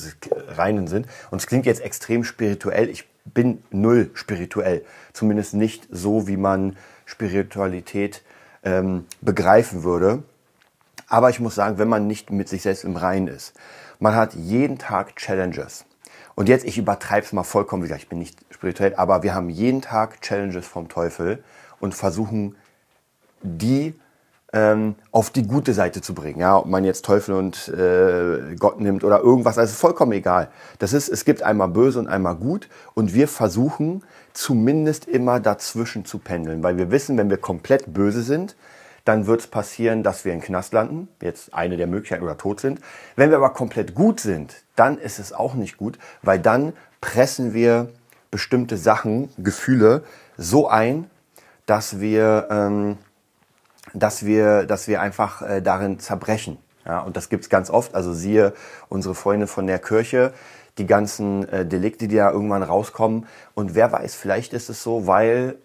sind. 0.86 1.06
Und 1.30 1.38
es 1.38 1.46
klingt 1.46 1.66
jetzt 1.66 1.80
extrem 1.80 2.24
spirituell. 2.24 2.88
Ich 2.88 3.08
bin 3.24 3.62
null 3.70 4.10
spirituell. 4.14 4.84
Zumindest 5.12 5.54
nicht 5.54 5.86
so, 5.90 6.26
wie 6.26 6.36
man 6.36 6.76
Spiritualität 7.04 8.22
ähm, 8.64 9.04
begreifen 9.20 9.84
würde. 9.84 10.24
Aber 11.10 11.28
ich 11.28 11.40
muss 11.40 11.56
sagen, 11.56 11.76
wenn 11.76 11.88
man 11.88 12.06
nicht 12.06 12.30
mit 12.30 12.48
sich 12.48 12.62
selbst 12.62 12.84
im 12.84 12.96
Reinen 12.96 13.26
ist, 13.26 13.52
man 13.98 14.14
hat 14.14 14.32
jeden 14.32 14.78
Tag 14.78 15.16
Challenges. 15.16 15.84
Und 16.36 16.48
jetzt, 16.48 16.64
ich 16.64 16.78
übertreibe 16.78 17.26
es 17.26 17.32
mal 17.32 17.42
vollkommen 17.42 17.82
wieder, 17.82 17.96
ich 17.96 18.08
bin 18.08 18.20
nicht 18.20 18.38
spirituell, 18.50 18.94
aber 18.94 19.22
wir 19.22 19.34
haben 19.34 19.50
jeden 19.50 19.82
Tag 19.82 20.22
Challenges 20.22 20.66
vom 20.66 20.88
Teufel 20.88 21.42
und 21.80 21.94
versuchen, 21.94 22.54
die 23.42 23.94
ähm, 24.52 24.94
auf 25.10 25.30
die 25.30 25.46
gute 25.46 25.74
Seite 25.74 26.00
zu 26.00 26.14
bringen. 26.14 26.38
Ja, 26.38 26.58
ob 26.58 26.66
man 26.66 26.84
jetzt 26.84 27.04
Teufel 27.04 27.34
und 27.34 27.68
äh, 27.68 28.54
Gott 28.56 28.80
nimmt 28.80 29.02
oder 29.02 29.20
irgendwas, 29.20 29.58
also 29.58 29.74
vollkommen 29.74 30.12
egal. 30.12 30.48
Das 30.78 30.92
ist, 30.92 31.08
es 31.08 31.24
gibt 31.24 31.42
einmal 31.42 31.68
böse 31.68 31.98
und 31.98 32.06
einmal 32.06 32.36
gut 32.36 32.68
und 32.94 33.14
wir 33.14 33.26
versuchen 33.26 34.04
zumindest 34.32 35.06
immer 35.06 35.40
dazwischen 35.40 36.04
zu 36.04 36.18
pendeln, 36.18 36.62
weil 36.62 36.76
wir 36.76 36.92
wissen, 36.92 37.18
wenn 37.18 37.30
wir 37.30 37.36
komplett 37.36 37.92
böse 37.92 38.22
sind, 38.22 38.54
dann 39.10 39.26
wird 39.26 39.40
es 39.40 39.46
passieren, 39.48 40.04
dass 40.04 40.24
wir 40.24 40.32
in 40.32 40.40
Knast 40.40 40.72
landen, 40.72 41.08
jetzt 41.20 41.52
eine 41.52 41.76
der 41.76 41.88
Möglichkeiten 41.88 42.22
oder 42.22 42.38
tot 42.38 42.60
sind. 42.60 42.80
Wenn 43.16 43.30
wir 43.30 43.38
aber 43.38 43.50
komplett 43.50 43.92
gut 43.92 44.20
sind, 44.20 44.62
dann 44.76 44.98
ist 44.98 45.18
es 45.18 45.32
auch 45.32 45.54
nicht 45.54 45.76
gut, 45.76 45.98
weil 46.22 46.38
dann 46.38 46.74
pressen 47.00 47.52
wir 47.52 47.88
bestimmte 48.30 48.76
Sachen, 48.76 49.28
Gefühle 49.36 50.04
so 50.36 50.68
ein, 50.68 51.10
dass 51.66 51.98
wir, 51.98 52.46
ähm, 52.50 52.98
dass 53.94 54.24
wir, 54.24 54.64
dass 54.66 54.86
wir 54.86 55.00
einfach 55.00 55.42
äh, 55.42 55.60
darin 55.60 55.98
zerbrechen. 55.98 56.58
Ja, 56.86 57.00
und 57.00 57.16
das 57.16 57.30
gibt's 57.30 57.48
ganz 57.48 57.68
oft. 57.68 57.96
Also 57.96 58.12
siehe 58.12 58.54
unsere 58.88 59.16
Freunde 59.16 59.48
von 59.48 59.66
der 59.66 59.80
Kirche, 59.80 60.32
die 60.78 60.86
ganzen 60.86 61.48
äh, 61.48 61.66
Delikte, 61.66 62.06
die 62.06 62.14
da 62.14 62.30
irgendwann 62.30 62.62
rauskommen. 62.62 63.26
Und 63.54 63.74
wer 63.74 63.90
weiß, 63.90 64.14
vielleicht 64.14 64.52
ist 64.52 64.70
es 64.70 64.84
so, 64.84 65.08
weil 65.08 65.56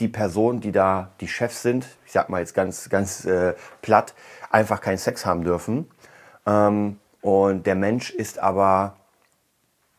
die 0.00 0.08
Personen, 0.08 0.60
die 0.60 0.72
da 0.72 1.10
die 1.20 1.28
Chefs 1.28 1.62
sind, 1.62 1.86
ich 2.06 2.12
sag 2.12 2.28
mal 2.28 2.40
jetzt 2.40 2.54
ganz, 2.54 2.88
ganz 2.88 3.24
äh, 3.24 3.54
platt, 3.82 4.14
einfach 4.50 4.80
keinen 4.80 4.98
Sex 4.98 5.26
haben 5.26 5.44
dürfen. 5.44 5.88
Ähm, 6.46 6.98
und 7.20 7.66
der 7.66 7.74
Mensch 7.74 8.10
ist 8.10 8.38
aber, 8.38 8.96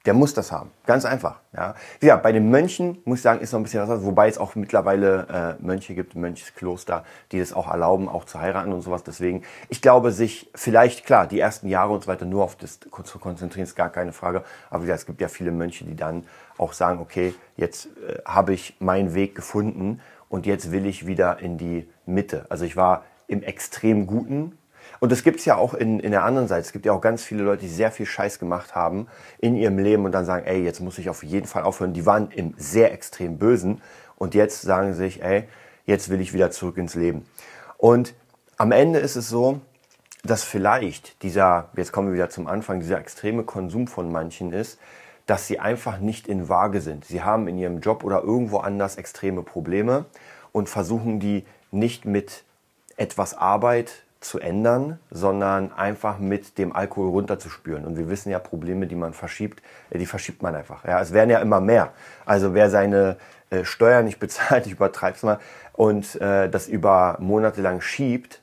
der 0.05 0.13
muss 0.13 0.33
das 0.33 0.51
haben. 0.51 0.71
Ganz 0.85 1.05
einfach. 1.05 1.39
Ja, 1.55 1.75
ja 2.01 2.17
bei 2.17 2.31
den 2.31 2.49
Mönchen, 2.49 3.01
muss 3.05 3.19
ich 3.19 3.23
sagen, 3.23 3.39
ist 3.39 3.53
noch 3.53 3.59
ein 3.59 3.63
bisschen 3.63 3.87
was, 3.87 4.03
wobei 4.03 4.27
es 4.27 4.37
auch 4.37 4.55
mittlerweile 4.55 5.57
äh, 5.59 5.63
Mönche 5.63 5.95
gibt, 5.95 6.15
Mönchskloster, 6.15 7.05
die 7.31 7.39
das 7.39 7.53
auch 7.53 7.69
erlauben, 7.69 8.09
auch 8.09 8.25
zu 8.25 8.39
heiraten 8.39 8.73
und 8.73 8.81
sowas. 8.81 9.03
Deswegen, 9.03 9.43
ich 9.69 9.81
glaube, 9.81 10.11
sich 10.11 10.51
vielleicht, 10.55 11.05
klar, 11.05 11.25
die 11.25 11.39
ersten 11.39 11.67
Jahre 11.69 11.93
und 11.93 12.03
so 12.03 12.07
weiter 12.07 12.25
nur 12.25 12.43
auf 12.43 12.55
das 12.57 12.79
zu 12.79 13.19
konzentrieren, 13.19 13.63
ist 13.63 13.75
gar 13.75 13.89
keine 13.89 14.11
Frage. 14.11 14.43
Aber 14.69 14.83
ja, 14.85 14.95
es 14.95 15.05
gibt 15.05 15.21
ja 15.21 15.29
viele 15.29 15.51
Mönche, 15.51 15.85
die 15.85 15.95
dann 15.95 16.25
auch 16.57 16.73
sagen, 16.73 16.99
okay, 16.99 17.33
jetzt 17.55 17.85
äh, 17.85 18.19
habe 18.25 18.53
ich 18.53 18.75
meinen 18.79 19.13
Weg 19.13 19.35
gefunden 19.35 20.01
und 20.27 20.45
jetzt 20.45 20.71
will 20.71 20.85
ich 20.85 21.07
wieder 21.07 21.39
in 21.39 21.57
die 21.57 21.87
Mitte. 22.05 22.45
Also 22.49 22.65
ich 22.65 22.75
war 22.75 23.03
im 23.27 23.41
extrem 23.41 24.05
Guten. 24.05 24.57
Und 25.03 25.11
das 25.11 25.23
gibt 25.23 25.39
es 25.39 25.45
ja 25.45 25.57
auch 25.57 25.73
in, 25.73 25.99
in 25.99 26.11
der 26.11 26.23
anderen 26.23 26.47
Seite. 26.47 26.61
Es 26.61 26.71
gibt 26.71 26.85
ja 26.85 26.93
auch 26.93 27.01
ganz 27.01 27.25
viele 27.25 27.43
Leute, 27.43 27.63
die 27.63 27.67
sehr 27.67 27.91
viel 27.91 28.05
Scheiß 28.05 28.39
gemacht 28.39 28.73
haben 28.73 29.07
in 29.37 29.57
ihrem 29.57 29.77
Leben 29.77 30.05
und 30.05 30.13
dann 30.13 30.23
sagen, 30.23 30.45
ey, 30.45 30.63
jetzt 30.63 30.79
muss 30.79 30.97
ich 30.97 31.09
auf 31.09 31.23
jeden 31.23 31.45
Fall 31.45 31.63
aufhören. 31.63 31.91
Die 31.91 32.05
waren 32.05 32.31
im 32.31 32.53
sehr 32.55 32.93
extrem 32.93 33.37
Bösen 33.37 33.81
und 34.15 34.33
jetzt 34.33 34.61
sagen 34.61 34.93
sie 34.93 34.99
sich, 34.99 35.21
ey, 35.21 35.43
jetzt 35.85 36.07
will 36.07 36.21
ich 36.21 36.33
wieder 36.33 36.51
zurück 36.51 36.77
ins 36.77 36.95
Leben. 36.95 37.25
Und 37.75 38.13
am 38.55 38.71
Ende 38.71 38.99
ist 38.99 39.17
es 39.17 39.27
so, 39.27 39.59
dass 40.23 40.45
vielleicht 40.45 41.21
dieser, 41.21 41.67
jetzt 41.75 41.91
kommen 41.91 42.07
wir 42.07 42.13
wieder 42.13 42.29
zum 42.29 42.47
Anfang, 42.47 42.79
dieser 42.79 42.97
extreme 42.97 43.43
Konsum 43.43 43.87
von 43.87 44.09
manchen 44.09 44.53
ist, 44.53 44.79
dass 45.25 45.47
sie 45.47 45.59
einfach 45.59 45.99
nicht 45.99 46.29
in 46.29 46.47
Waage 46.47 46.79
sind. 46.79 47.03
Sie 47.03 47.21
haben 47.21 47.49
in 47.49 47.57
ihrem 47.57 47.81
Job 47.81 48.05
oder 48.05 48.23
irgendwo 48.23 48.59
anders 48.59 48.95
extreme 48.95 49.43
Probleme 49.43 50.05
und 50.53 50.69
versuchen 50.69 51.19
die 51.19 51.43
nicht 51.71 52.05
mit 52.05 52.45
etwas 52.95 53.33
Arbeit 53.33 54.03
zu 54.23 54.39
ändern, 54.39 54.99
sondern 55.11 55.71
einfach 55.73 56.19
mit 56.19 56.57
dem 56.57 56.75
Alkohol 56.75 57.09
runterzuspüren. 57.09 57.85
Und 57.85 57.97
wir 57.97 58.09
wissen 58.09 58.29
ja, 58.29 58.39
Probleme, 58.39 58.87
die 58.87 58.95
man 58.95 59.13
verschiebt, 59.13 59.61
äh, 59.89 59.97
die 59.97 60.05
verschiebt 60.05 60.41
man 60.41 60.55
einfach. 60.55 60.85
Ja, 60.85 61.01
es 61.01 61.13
werden 61.13 61.29
ja 61.29 61.39
immer 61.39 61.61
mehr. 61.61 61.91
Also 62.25 62.53
wer 62.53 62.69
seine 62.69 63.17
äh, 63.49 63.63
Steuern 63.65 64.05
nicht 64.05 64.19
bezahlt, 64.19 64.65
ich 64.65 64.73
übertreibe 64.73 65.15
es 65.15 65.23
mal, 65.23 65.39
und 65.73 66.19
äh, 66.21 66.49
das 66.49 66.67
über 66.67 67.17
Monate 67.19 67.61
lang 67.61 67.81
schiebt, 67.81 68.41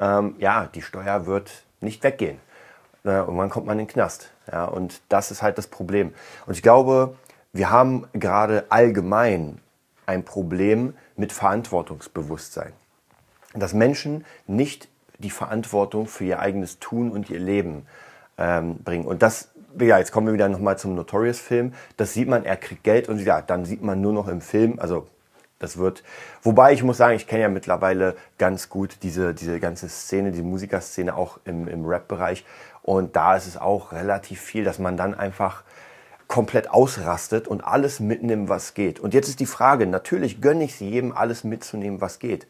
ähm, 0.00 0.34
ja, 0.38 0.68
die 0.74 0.82
Steuer 0.82 1.26
wird 1.26 1.64
nicht 1.80 2.02
weggehen. 2.02 2.38
Äh, 3.04 3.20
und 3.20 3.36
wann 3.36 3.50
kommt 3.50 3.66
man 3.66 3.78
in 3.78 3.86
den 3.86 3.92
Knast. 3.92 4.30
Ja, 4.50 4.64
und 4.64 5.00
das 5.08 5.30
ist 5.30 5.42
halt 5.42 5.58
das 5.58 5.66
Problem. 5.66 6.14
Und 6.46 6.54
ich 6.54 6.62
glaube, 6.62 7.16
wir 7.52 7.70
haben 7.70 8.06
gerade 8.12 8.64
allgemein 8.70 9.60
ein 10.06 10.24
Problem 10.24 10.94
mit 11.16 11.32
Verantwortungsbewusstsein. 11.32 12.72
Dass 13.54 13.74
Menschen 13.74 14.24
nicht 14.46 14.88
die 15.22 15.30
Verantwortung 15.30 16.06
für 16.06 16.24
ihr 16.24 16.40
eigenes 16.40 16.78
Tun 16.78 17.10
und 17.10 17.30
ihr 17.30 17.38
Leben 17.38 17.86
ähm, 18.38 18.76
bringen. 18.82 19.06
Und 19.06 19.22
das, 19.22 19.50
ja, 19.80 19.98
jetzt 19.98 20.12
kommen 20.12 20.26
wir 20.26 20.34
wieder 20.34 20.48
nochmal 20.48 20.78
zum 20.78 20.94
Notorious-Film. 20.94 21.72
Das 21.96 22.12
sieht 22.12 22.28
man, 22.28 22.44
er 22.44 22.56
kriegt 22.56 22.84
Geld 22.84 23.08
und 23.08 23.18
ja, 23.20 23.40
dann 23.40 23.64
sieht 23.64 23.82
man 23.82 24.00
nur 24.00 24.12
noch 24.12 24.28
im 24.28 24.40
Film, 24.40 24.78
also 24.78 25.06
das 25.58 25.76
wird, 25.76 26.02
wobei 26.42 26.72
ich 26.72 26.82
muss 26.82 26.96
sagen, 26.96 27.14
ich 27.14 27.28
kenne 27.28 27.42
ja 27.42 27.48
mittlerweile 27.48 28.16
ganz 28.36 28.68
gut 28.68 28.96
diese, 29.04 29.32
diese 29.32 29.60
ganze 29.60 29.88
Szene, 29.88 30.32
die 30.32 30.42
Musikerszene 30.42 31.14
auch 31.14 31.38
im, 31.44 31.68
im 31.68 31.86
Rap-Bereich. 31.86 32.44
Und 32.82 33.14
da 33.14 33.36
ist 33.36 33.46
es 33.46 33.56
auch 33.56 33.92
relativ 33.92 34.40
viel, 34.40 34.64
dass 34.64 34.80
man 34.80 34.96
dann 34.96 35.14
einfach 35.14 35.62
komplett 36.26 36.70
ausrastet 36.70 37.46
und 37.46 37.62
alles 37.62 38.00
mitnimmt, 38.00 38.48
was 38.48 38.74
geht. 38.74 38.98
Und 38.98 39.14
jetzt 39.14 39.28
ist 39.28 39.38
die 39.38 39.46
Frage, 39.46 39.86
natürlich 39.86 40.40
gönne 40.40 40.64
ich 40.64 40.74
sie 40.74 40.88
jedem, 40.88 41.12
alles 41.12 41.44
mitzunehmen, 41.44 42.00
was 42.00 42.18
geht. 42.18 42.48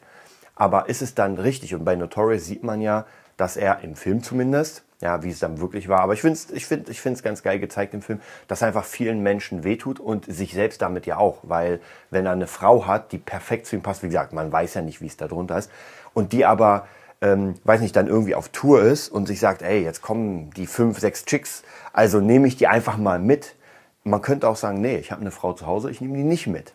Aber 0.63 0.89
ist 0.89 1.03
es 1.03 1.17
dann 1.17 1.39
richtig? 1.39 1.75
Und 1.75 1.85
bei 1.85 1.97
Notorious 1.97 2.45
sieht 2.45 2.63
man 2.63 2.81
ja, 2.81 3.05
dass 3.37 3.57
er 3.57 3.81
im 3.81 3.97
Film 3.97 4.23
zumindest, 4.23 4.85
ja, 5.01 5.25
wie 5.25 5.31
es 5.31 5.41
dann 5.41 5.61
wirklich 5.61 5.89
war, 5.89 5.99
aber 5.99 6.13
ich 6.13 6.21
finde 6.21 6.39
es 6.39 6.51
ich 6.53 6.67
find, 6.67 6.89
ich 6.89 7.03
ganz 7.25 7.43
geil 7.43 7.59
gezeigt 7.59 7.95
im 7.95 8.01
Film, 8.01 8.21
dass 8.47 8.63
einfach 8.63 8.85
vielen 8.85 9.25
Menschen 9.25 9.65
wehtut 9.65 9.99
und 9.99 10.25
sich 10.33 10.55
selbst 10.55 10.81
damit 10.81 11.05
ja 11.05 11.17
auch, 11.17 11.39
weil 11.43 11.81
wenn 12.11 12.27
er 12.27 12.33
eine 12.33 12.47
Frau 12.47 12.87
hat, 12.87 13.11
die 13.11 13.19
perfekt 13.19 13.67
zu 13.67 13.75
ihm 13.75 13.83
passt, 13.83 14.05
wie 14.05 14.07
gesagt, 14.07 14.33
man 14.35 14.53
weiß 14.53 14.75
ja 14.75 14.83
nicht, 14.83 15.01
wie 15.01 15.07
es 15.07 15.17
da 15.17 15.27
drunter 15.27 15.59
ist, 15.59 15.69
und 16.15 16.33
die 16.33 16.45
aber, 16.45 16.87
ähm, 17.23 17.55
weiß 17.65 17.81
nicht, 17.81 17.97
dann 17.97 18.07
irgendwie 18.07 18.37
auf 18.37 18.51
Tour 18.51 18.83
ist 18.83 19.09
und 19.09 19.27
sich 19.27 19.41
sagt, 19.41 19.63
ey, 19.63 19.83
jetzt 19.83 20.01
kommen 20.01 20.51
die 20.51 20.69
fünf, 20.69 21.01
sechs 21.01 21.25
Chicks, 21.25 21.65
also 21.93 22.21
nehme 22.21 22.47
ich 22.47 22.57
die 22.57 22.69
einfach 22.69 22.99
mal 22.99 23.19
mit. 23.19 23.57
Man 24.05 24.23
könnte 24.23 24.49
auch 24.49 24.55
sagen, 24.55 24.81
nee, 24.81 24.99
ich 24.99 25.11
habe 25.11 25.23
eine 25.23 25.33
Frau 25.33 25.55
zu 25.55 25.67
Hause, 25.67 25.91
ich 25.91 26.01
nehme 26.01 26.17
die 26.17 26.23
nicht 26.23 26.47
mit. 26.47 26.73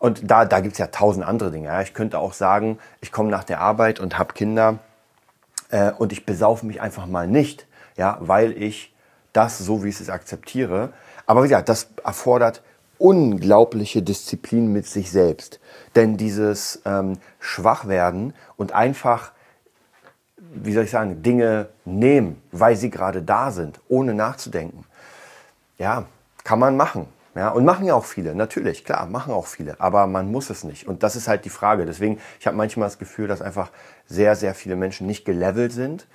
Und 0.00 0.30
da, 0.30 0.46
da 0.46 0.60
gibt 0.60 0.72
es 0.72 0.78
ja 0.78 0.86
tausend 0.88 1.24
andere 1.24 1.50
Dinge. 1.52 1.80
Ich 1.82 1.94
könnte 1.94 2.18
auch 2.18 2.32
sagen, 2.32 2.78
ich 3.02 3.12
komme 3.12 3.30
nach 3.30 3.44
der 3.44 3.60
Arbeit 3.60 4.00
und 4.00 4.18
habe 4.18 4.32
Kinder 4.32 4.78
äh, 5.70 5.92
und 5.92 6.10
ich 6.10 6.24
besaufe 6.24 6.66
mich 6.66 6.80
einfach 6.80 7.06
mal 7.06 7.28
nicht, 7.28 7.66
ja, 7.96 8.16
weil 8.20 8.60
ich 8.60 8.94
das 9.34 9.58
so, 9.58 9.84
wie 9.84 9.90
ich 9.90 10.00
es 10.00 10.08
akzeptiere. 10.08 10.92
Aber 11.26 11.42
wie 11.44 11.48
gesagt, 11.48 11.68
das 11.68 11.88
erfordert 12.02 12.62
unglaubliche 12.96 14.02
Disziplin 14.02 14.72
mit 14.72 14.86
sich 14.86 15.10
selbst. 15.10 15.60
Denn 15.94 16.16
dieses 16.16 16.80
ähm, 16.86 17.18
Schwachwerden 17.38 18.34
und 18.56 18.72
einfach, 18.72 19.32
wie 20.36 20.72
soll 20.72 20.84
ich 20.84 20.90
sagen, 20.90 21.22
Dinge 21.22 21.68
nehmen, 21.84 22.40
weil 22.52 22.74
sie 22.76 22.90
gerade 22.90 23.22
da 23.22 23.50
sind, 23.50 23.80
ohne 23.88 24.14
nachzudenken, 24.14 24.84
ja, 25.78 26.06
kann 26.42 26.58
man 26.58 26.76
machen. 26.76 27.06
Ja, 27.36 27.50
und 27.50 27.64
machen 27.64 27.86
ja 27.86 27.94
auch 27.94 28.04
viele, 28.04 28.34
natürlich, 28.34 28.84
klar, 28.84 29.06
machen 29.06 29.32
auch 29.32 29.46
viele, 29.46 29.80
aber 29.80 30.08
man 30.08 30.32
muss 30.32 30.50
es 30.50 30.64
nicht. 30.64 30.88
Und 30.88 31.04
das 31.04 31.14
ist 31.14 31.28
halt 31.28 31.44
die 31.44 31.50
Frage. 31.50 31.86
Deswegen, 31.86 32.18
ich 32.40 32.46
habe 32.46 32.56
manchmal 32.56 32.88
das 32.88 32.98
Gefühl, 32.98 33.28
dass 33.28 33.40
einfach 33.40 33.70
sehr, 34.06 34.34
sehr 34.34 34.52
viele 34.54 34.74
Menschen 34.74 35.06
nicht 35.06 35.24
gelevelt 35.24 35.72
sind 35.72 36.08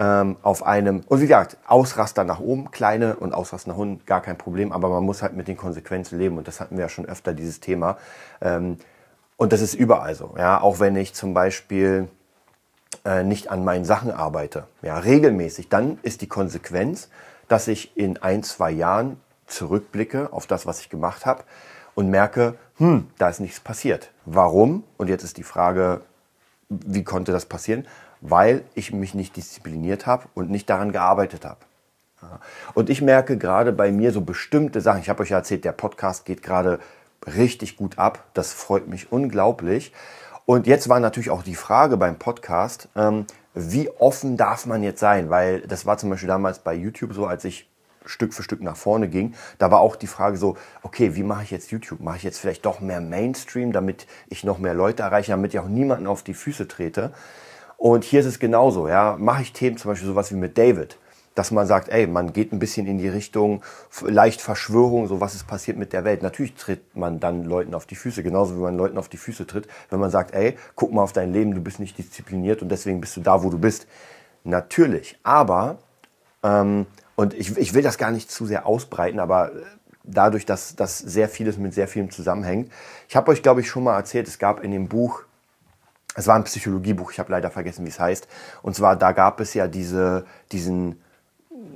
ähm, 0.00 0.36
auf 0.42 0.64
einem, 0.64 1.02
und 1.06 1.20
wie 1.20 1.26
gesagt, 1.26 1.56
Ausraster 1.66 2.24
nach 2.24 2.40
oben, 2.40 2.70
kleine 2.72 3.16
und 3.16 3.32
Ausraster 3.32 3.70
nach 3.70 3.76
unten, 3.76 4.04
gar 4.06 4.22
kein 4.22 4.38
Problem, 4.38 4.72
aber 4.72 4.88
man 4.88 5.04
muss 5.04 5.22
halt 5.22 5.36
mit 5.36 5.46
den 5.46 5.56
Konsequenzen 5.56 6.18
leben 6.18 6.38
und 6.38 6.48
das 6.48 6.58
hatten 6.58 6.76
wir 6.76 6.82
ja 6.82 6.88
schon 6.88 7.06
öfter, 7.06 7.32
dieses 7.32 7.60
Thema. 7.60 7.98
Ähm, 8.40 8.78
und 9.36 9.52
das 9.52 9.60
ist 9.60 9.74
überall 9.74 10.14
so, 10.14 10.34
ja, 10.36 10.60
auch 10.60 10.80
wenn 10.80 10.96
ich 10.96 11.14
zum 11.14 11.32
Beispiel 11.32 12.08
äh, 13.04 13.22
nicht 13.22 13.50
an 13.50 13.62
meinen 13.64 13.84
Sachen 13.84 14.10
arbeite, 14.10 14.64
ja, 14.82 14.98
regelmäßig, 14.98 15.68
dann 15.68 15.98
ist 16.02 16.22
die 16.22 16.28
Konsequenz, 16.28 17.08
dass 17.46 17.68
ich 17.68 17.96
in 17.96 18.16
ein, 18.16 18.42
zwei 18.42 18.70
Jahren 18.70 19.20
zurückblicke 19.50 20.32
auf 20.32 20.46
das, 20.46 20.66
was 20.66 20.80
ich 20.80 20.88
gemacht 20.88 21.26
habe 21.26 21.44
und 21.94 22.08
merke, 22.08 22.54
hm, 22.76 23.08
da 23.18 23.28
ist 23.28 23.40
nichts 23.40 23.60
passiert. 23.60 24.10
Warum? 24.24 24.84
Und 24.96 25.08
jetzt 25.08 25.24
ist 25.24 25.36
die 25.36 25.42
Frage, 25.42 26.02
wie 26.68 27.04
konnte 27.04 27.32
das 27.32 27.46
passieren? 27.46 27.86
Weil 28.20 28.64
ich 28.74 28.92
mich 28.92 29.14
nicht 29.14 29.36
diszipliniert 29.36 30.06
habe 30.06 30.28
und 30.34 30.50
nicht 30.50 30.68
daran 30.70 30.92
gearbeitet 30.92 31.44
habe. 31.44 31.60
Und 32.74 32.90
ich 32.90 33.00
merke 33.00 33.38
gerade 33.38 33.72
bei 33.72 33.90
mir 33.90 34.12
so 34.12 34.20
bestimmte 34.20 34.80
Sachen. 34.80 35.00
Ich 35.00 35.08
habe 35.08 35.22
euch 35.22 35.30
ja 35.30 35.38
erzählt, 35.38 35.64
der 35.64 35.72
Podcast 35.72 36.26
geht 36.26 36.42
gerade 36.42 36.78
richtig 37.26 37.76
gut 37.76 37.98
ab. 37.98 38.24
Das 38.34 38.52
freut 38.52 38.88
mich 38.88 39.10
unglaublich. 39.10 39.92
Und 40.44 40.66
jetzt 40.66 40.88
war 40.88 41.00
natürlich 41.00 41.30
auch 41.30 41.42
die 41.42 41.54
Frage 41.54 41.96
beim 41.96 42.18
Podcast, 42.18 42.88
ähm, 42.94 43.26
wie 43.54 43.88
offen 43.98 44.36
darf 44.36 44.66
man 44.66 44.82
jetzt 44.82 45.00
sein? 45.00 45.30
Weil 45.30 45.60
das 45.62 45.86
war 45.86 45.96
zum 45.98 46.10
Beispiel 46.10 46.28
damals 46.28 46.58
bei 46.58 46.74
YouTube 46.74 47.14
so, 47.14 47.26
als 47.26 47.44
ich 47.44 47.69
Stück 48.04 48.34
für 48.34 48.42
Stück 48.42 48.62
nach 48.62 48.76
vorne 48.76 49.08
ging, 49.08 49.34
da 49.58 49.70
war 49.70 49.80
auch 49.80 49.96
die 49.96 50.06
Frage 50.06 50.36
so, 50.36 50.56
okay, 50.82 51.14
wie 51.16 51.22
mache 51.22 51.42
ich 51.42 51.50
jetzt 51.50 51.70
YouTube? 51.70 52.00
Mache 52.00 52.18
ich 52.18 52.22
jetzt 52.22 52.38
vielleicht 52.38 52.64
doch 52.64 52.80
mehr 52.80 53.00
Mainstream, 53.00 53.72
damit 53.72 54.06
ich 54.28 54.44
noch 54.44 54.58
mehr 54.58 54.74
Leute 54.74 55.02
erreiche, 55.02 55.32
damit 55.32 55.54
ich 55.54 55.60
auch 55.60 55.68
niemanden 55.68 56.06
auf 56.06 56.22
die 56.22 56.34
Füße 56.34 56.68
trete? 56.68 57.12
Und 57.76 58.04
hier 58.04 58.20
ist 58.20 58.26
es 58.26 58.38
genauso, 58.38 58.88
ja. 58.88 59.16
Mache 59.18 59.42
ich 59.42 59.52
Themen 59.52 59.76
zum 59.76 59.90
Beispiel 59.90 60.08
sowas 60.08 60.30
wie 60.30 60.36
mit 60.36 60.58
David, 60.58 60.98
dass 61.34 61.50
man 61.50 61.66
sagt, 61.66 61.88
ey, 61.88 62.06
man 62.06 62.32
geht 62.32 62.52
ein 62.52 62.58
bisschen 62.58 62.86
in 62.86 62.98
die 62.98 63.08
Richtung 63.08 63.62
leicht 64.02 64.42
Verschwörung, 64.42 65.06
so 65.06 65.20
was 65.20 65.34
ist 65.34 65.46
passiert 65.46 65.78
mit 65.78 65.92
der 65.92 66.04
Welt. 66.04 66.22
Natürlich 66.22 66.54
tritt 66.54 66.94
man 66.94 67.20
dann 67.20 67.44
Leuten 67.44 67.74
auf 67.74 67.86
die 67.86 67.94
Füße, 67.94 68.22
genauso 68.22 68.56
wie 68.56 68.60
man 68.60 68.76
Leuten 68.76 68.98
auf 68.98 69.08
die 69.08 69.16
Füße 69.16 69.46
tritt, 69.46 69.66
wenn 69.88 70.00
man 70.00 70.10
sagt, 70.10 70.34
ey, 70.34 70.58
guck 70.74 70.92
mal 70.92 71.02
auf 71.02 71.12
dein 71.12 71.32
Leben, 71.32 71.54
du 71.54 71.60
bist 71.62 71.80
nicht 71.80 71.96
diszipliniert 71.96 72.60
und 72.60 72.68
deswegen 72.68 73.00
bist 73.00 73.16
du 73.16 73.20
da, 73.22 73.42
wo 73.42 73.50
du 73.50 73.58
bist. 73.58 73.86
Natürlich, 74.44 75.18
aber 75.22 75.78
ähm, 76.42 76.86
und 77.20 77.34
ich, 77.34 77.54
ich 77.58 77.74
will 77.74 77.82
das 77.82 77.98
gar 77.98 78.10
nicht 78.10 78.30
zu 78.30 78.46
sehr 78.46 78.64
ausbreiten, 78.64 79.20
aber 79.20 79.52
dadurch, 80.04 80.46
dass, 80.46 80.74
dass 80.74 80.98
sehr 80.98 81.28
vieles 81.28 81.58
mit 81.58 81.74
sehr 81.74 81.86
vielem 81.86 82.10
zusammenhängt. 82.10 82.72
Ich 83.10 83.14
habe 83.14 83.30
euch, 83.30 83.42
glaube 83.42 83.60
ich, 83.60 83.68
schon 83.68 83.84
mal 83.84 83.94
erzählt, 83.94 84.26
es 84.26 84.38
gab 84.38 84.64
in 84.64 84.70
dem 84.70 84.88
Buch, 84.88 85.24
es 86.14 86.26
war 86.26 86.36
ein 86.36 86.44
Psychologiebuch, 86.44 87.12
ich 87.12 87.18
habe 87.18 87.30
leider 87.30 87.50
vergessen, 87.50 87.84
wie 87.84 87.90
es 87.90 88.00
heißt. 88.00 88.26
Und 88.62 88.74
zwar, 88.74 88.96
da 88.96 89.12
gab 89.12 89.38
es 89.40 89.52
ja 89.52 89.68
diese, 89.68 90.24
diesen, 90.50 91.02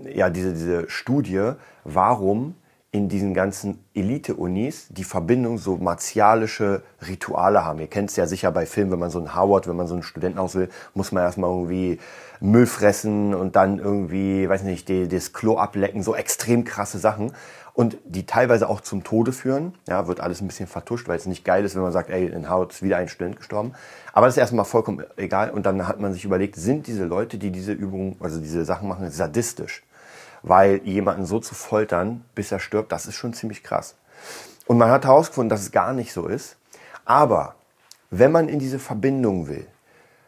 ja, 0.04 0.30
diese, 0.30 0.54
diese 0.54 0.88
Studie, 0.88 1.52
warum 1.84 2.54
in 2.94 3.08
diesen 3.08 3.34
ganzen 3.34 3.84
Elite-Unis 3.92 4.86
die 4.88 5.02
Verbindung 5.02 5.58
so 5.58 5.78
martialische 5.78 6.84
Rituale 7.04 7.64
haben. 7.64 7.80
Ihr 7.80 7.88
kennt 7.88 8.10
es 8.10 8.14
ja 8.14 8.28
sicher 8.28 8.52
bei 8.52 8.66
Filmen, 8.66 8.92
wenn 8.92 9.00
man 9.00 9.10
so 9.10 9.18
ein 9.18 9.34
Howard, 9.34 9.66
wenn 9.66 9.74
man 9.74 9.88
so 9.88 9.94
einen 9.94 10.04
Studentenhaus 10.04 10.54
will, 10.54 10.68
muss 10.94 11.10
man 11.10 11.24
erstmal 11.24 11.50
irgendwie 11.50 11.98
Müll 12.38 12.66
fressen 12.66 13.34
und 13.34 13.56
dann 13.56 13.80
irgendwie, 13.80 14.48
weiß 14.48 14.62
nicht, 14.62 14.88
die, 14.88 15.08
das 15.08 15.32
Klo 15.32 15.58
ablecken, 15.58 16.04
so 16.04 16.14
extrem 16.14 16.62
krasse 16.62 16.98
Sachen. 16.98 17.32
Und 17.72 17.96
die 18.04 18.26
teilweise 18.26 18.68
auch 18.68 18.80
zum 18.80 19.02
Tode 19.02 19.32
führen. 19.32 19.74
Ja, 19.88 20.06
wird 20.06 20.20
alles 20.20 20.40
ein 20.40 20.46
bisschen 20.46 20.68
vertuscht, 20.68 21.08
weil 21.08 21.16
es 21.16 21.26
nicht 21.26 21.44
geil 21.44 21.64
ist, 21.64 21.74
wenn 21.74 21.82
man 21.82 21.90
sagt, 21.90 22.10
ey, 22.10 22.26
in 22.26 22.48
Howard 22.48 22.74
ist 22.74 22.82
wieder 22.84 22.98
ein 22.98 23.08
Student 23.08 23.38
gestorben. 23.38 23.72
Aber 24.12 24.26
das 24.26 24.36
ist 24.36 24.38
erstmal 24.38 24.66
vollkommen 24.66 25.02
egal. 25.16 25.50
Und 25.50 25.66
dann 25.66 25.88
hat 25.88 25.98
man 25.98 26.12
sich 26.12 26.24
überlegt, 26.24 26.54
sind 26.54 26.86
diese 26.86 27.06
Leute, 27.06 27.38
die 27.38 27.50
diese 27.50 27.72
Übungen, 27.72 28.14
also 28.20 28.38
diese 28.38 28.64
Sachen 28.64 28.86
machen, 28.86 29.10
sadistisch? 29.10 29.82
Weil 30.44 30.82
jemanden 30.84 31.24
so 31.24 31.40
zu 31.40 31.54
foltern, 31.54 32.24
bis 32.34 32.52
er 32.52 32.60
stirbt, 32.60 32.92
das 32.92 33.06
ist 33.06 33.16
schon 33.16 33.32
ziemlich 33.32 33.62
krass. 33.62 33.96
Und 34.66 34.78
man 34.78 34.90
hat 34.90 35.04
herausgefunden, 35.04 35.48
dass 35.48 35.62
es 35.62 35.72
gar 35.72 35.92
nicht 35.94 36.12
so 36.12 36.26
ist. 36.26 36.56
Aber 37.04 37.54
wenn 38.10 38.30
man 38.30 38.48
in 38.48 38.58
diese 38.58 38.78
Verbindung 38.78 39.48
will, 39.48 39.66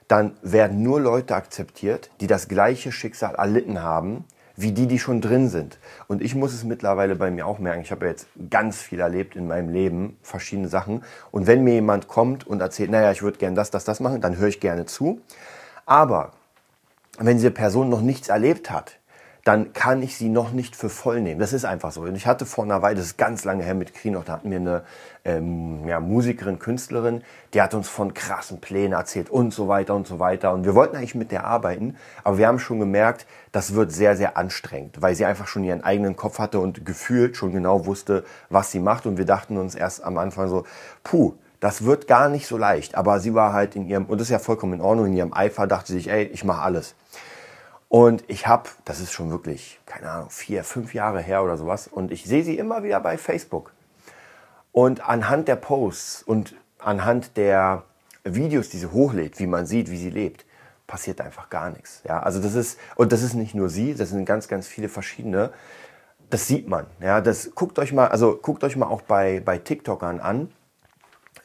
dann 0.08 0.36
werden 0.42 0.82
nur 0.82 1.00
Leute 1.00 1.34
akzeptiert, 1.34 2.10
die 2.20 2.26
das 2.26 2.48
gleiche 2.48 2.92
Schicksal 2.92 3.34
erlitten 3.34 3.82
haben, 3.82 4.24
wie 4.56 4.72
die, 4.72 4.86
die 4.86 4.98
schon 4.98 5.20
drin 5.20 5.50
sind. 5.50 5.78
Und 6.08 6.22
ich 6.22 6.34
muss 6.34 6.54
es 6.54 6.64
mittlerweile 6.64 7.14
bei 7.14 7.30
mir 7.30 7.46
auch 7.46 7.58
merken. 7.58 7.82
Ich 7.82 7.90
habe 7.90 8.06
jetzt 8.06 8.26
ganz 8.48 8.80
viel 8.80 9.00
erlebt 9.00 9.36
in 9.36 9.46
meinem 9.46 9.68
Leben, 9.68 10.16
verschiedene 10.22 10.68
Sachen. 10.68 11.04
Und 11.30 11.46
wenn 11.46 11.62
mir 11.62 11.74
jemand 11.74 12.08
kommt 12.08 12.46
und 12.46 12.60
erzählt, 12.62 12.90
naja, 12.90 13.12
ich 13.12 13.22
würde 13.22 13.36
gerne 13.36 13.56
das, 13.56 13.70
das, 13.70 13.84
das 13.84 14.00
machen, 14.00 14.22
dann 14.22 14.38
höre 14.38 14.48
ich 14.48 14.60
gerne 14.60 14.86
zu. 14.86 15.20
Aber 15.84 16.32
wenn 17.18 17.36
diese 17.36 17.50
Person 17.50 17.90
noch 17.90 18.00
nichts 18.00 18.28
erlebt 18.28 18.70
hat, 18.70 18.98
dann 19.46 19.72
kann 19.72 20.02
ich 20.02 20.16
sie 20.16 20.28
noch 20.28 20.50
nicht 20.50 20.74
für 20.74 20.88
voll 20.88 21.20
nehmen. 21.20 21.38
Das 21.38 21.52
ist 21.52 21.64
einfach 21.64 21.92
so. 21.92 22.00
Und 22.00 22.16
ich 22.16 22.26
hatte 22.26 22.44
vor 22.44 22.64
einer 22.64 22.82
Weile, 22.82 22.96
das 22.96 23.06
ist 23.06 23.16
ganz 23.16 23.44
lange 23.44 23.62
her 23.62 23.74
mit 23.74 23.94
Krinoch, 23.94 24.24
da 24.24 24.32
hatten 24.32 24.50
wir 24.50 24.56
eine 24.58 24.82
ähm, 25.24 25.86
ja, 25.86 26.00
Musikerin, 26.00 26.58
Künstlerin, 26.58 27.22
die 27.54 27.62
hat 27.62 27.72
uns 27.72 27.88
von 27.88 28.12
krassen 28.12 28.60
Plänen 28.60 28.94
erzählt 28.94 29.30
und 29.30 29.54
so 29.54 29.68
weiter 29.68 29.94
und 29.94 30.08
so 30.08 30.18
weiter. 30.18 30.52
Und 30.52 30.64
wir 30.64 30.74
wollten 30.74 30.96
eigentlich 30.96 31.14
mit 31.14 31.30
der 31.30 31.44
arbeiten, 31.44 31.94
aber 32.24 32.38
wir 32.38 32.48
haben 32.48 32.58
schon 32.58 32.80
gemerkt, 32.80 33.24
das 33.52 33.72
wird 33.74 33.92
sehr, 33.92 34.16
sehr 34.16 34.36
anstrengend, 34.36 35.00
weil 35.00 35.14
sie 35.14 35.24
einfach 35.24 35.46
schon 35.46 35.62
ihren 35.62 35.84
eigenen 35.84 36.16
Kopf 36.16 36.40
hatte 36.40 36.58
und 36.58 36.84
gefühlt 36.84 37.36
schon 37.36 37.52
genau 37.52 37.86
wusste, 37.86 38.24
was 38.50 38.72
sie 38.72 38.80
macht. 38.80 39.06
Und 39.06 39.16
wir 39.16 39.26
dachten 39.26 39.58
uns 39.58 39.76
erst 39.76 40.02
am 40.02 40.18
Anfang 40.18 40.48
so, 40.48 40.64
puh, 41.04 41.34
Das 41.60 41.84
wird 41.84 42.06
gar 42.06 42.28
nicht 42.28 42.46
so 42.46 42.58
leicht. 42.58 42.96
Aber 42.96 43.18
sie 43.20 43.34
war 43.34 43.52
halt 43.52 43.76
in 43.76 43.86
ihrem, 43.88 44.06
und 44.06 44.20
das 44.20 44.26
ist 44.28 44.32
ja 44.32 44.38
vollkommen 44.38 44.74
in 44.74 44.80
Ordnung, 44.80 45.06
in 45.06 45.14
ihrem 45.14 45.32
Eifer 45.32 45.66
dachte 45.66 45.88
sie 45.88 45.98
sich, 45.98 46.10
ey, 46.10 46.24
ich 46.24 46.44
mache 46.44 46.62
alles. 46.62 46.94
Und 47.88 48.24
ich 48.28 48.46
habe, 48.46 48.68
das 48.84 49.00
ist 49.00 49.12
schon 49.12 49.30
wirklich, 49.30 49.80
keine 49.86 50.10
Ahnung, 50.10 50.30
vier, 50.30 50.64
fünf 50.64 50.92
Jahre 50.94 51.20
her 51.20 51.42
oder 51.44 51.56
sowas, 51.56 51.86
und 51.86 52.10
ich 52.10 52.24
sehe 52.24 52.42
sie 52.42 52.58
immer 52.58 52.82
wieder 52.82 53.00
bei 53.00 53.16
Facebook. 53.16 53.72
Und 54.72 55.08
anhand 55.08 55.48
der 55.48 55.56
Posts 55.56 56.22
und 56.24 56.54
anhand 56.78 57.36
der 57.36 57.84
Videos, 58.24 58.68
die 58.68 58.78
sie 58.78 58.88
hochlädt, 58.88 59.38
wie 59.38 59.46
man 59.46 59.66
sieht, 59.66 59.90
wie 59.90 59.96
sie 59.96 60.10
lebt, 60.10 60.44
passiert 60.86 61.20
einfach 61.20 61.48
gar 61.48 61.70
nichts. 61.70 62.02
Ja, 62.04 62.20
also 62.20 62.40
das 62.40 62.54
ist, 62.54 62.78
und 62.96 63.12
das 63.12 63.22
ist 63.22 63.34
nicht 63.34 63.54
nur 63.54 63.68
sie, 63.68 63.94
das 63.94 64.10
sind 64.10 64.24
ganz, 64.24 64.48
ganz 64.48 64.66
viele 64.66 64.88
verschiedene. 64.88 65.52
Das 66.28 66.46
sieht 66.46 66.68
man. 66.68 66.86
Ja, 67.00 67.20
das 67.20 67.54
guckt 67.54 67.78
euch 67.78 67.92
mal, 67.92 68.08
also 68.08 68.36
guckt 68.36 68.64
euch 68.64 68.76
mal 68.76 68.86
auch 68.86 69.02
bei, 69.02 69.40
bei 69.40 69.58
TikTokern 69.58 70.20
an 70.20 70.52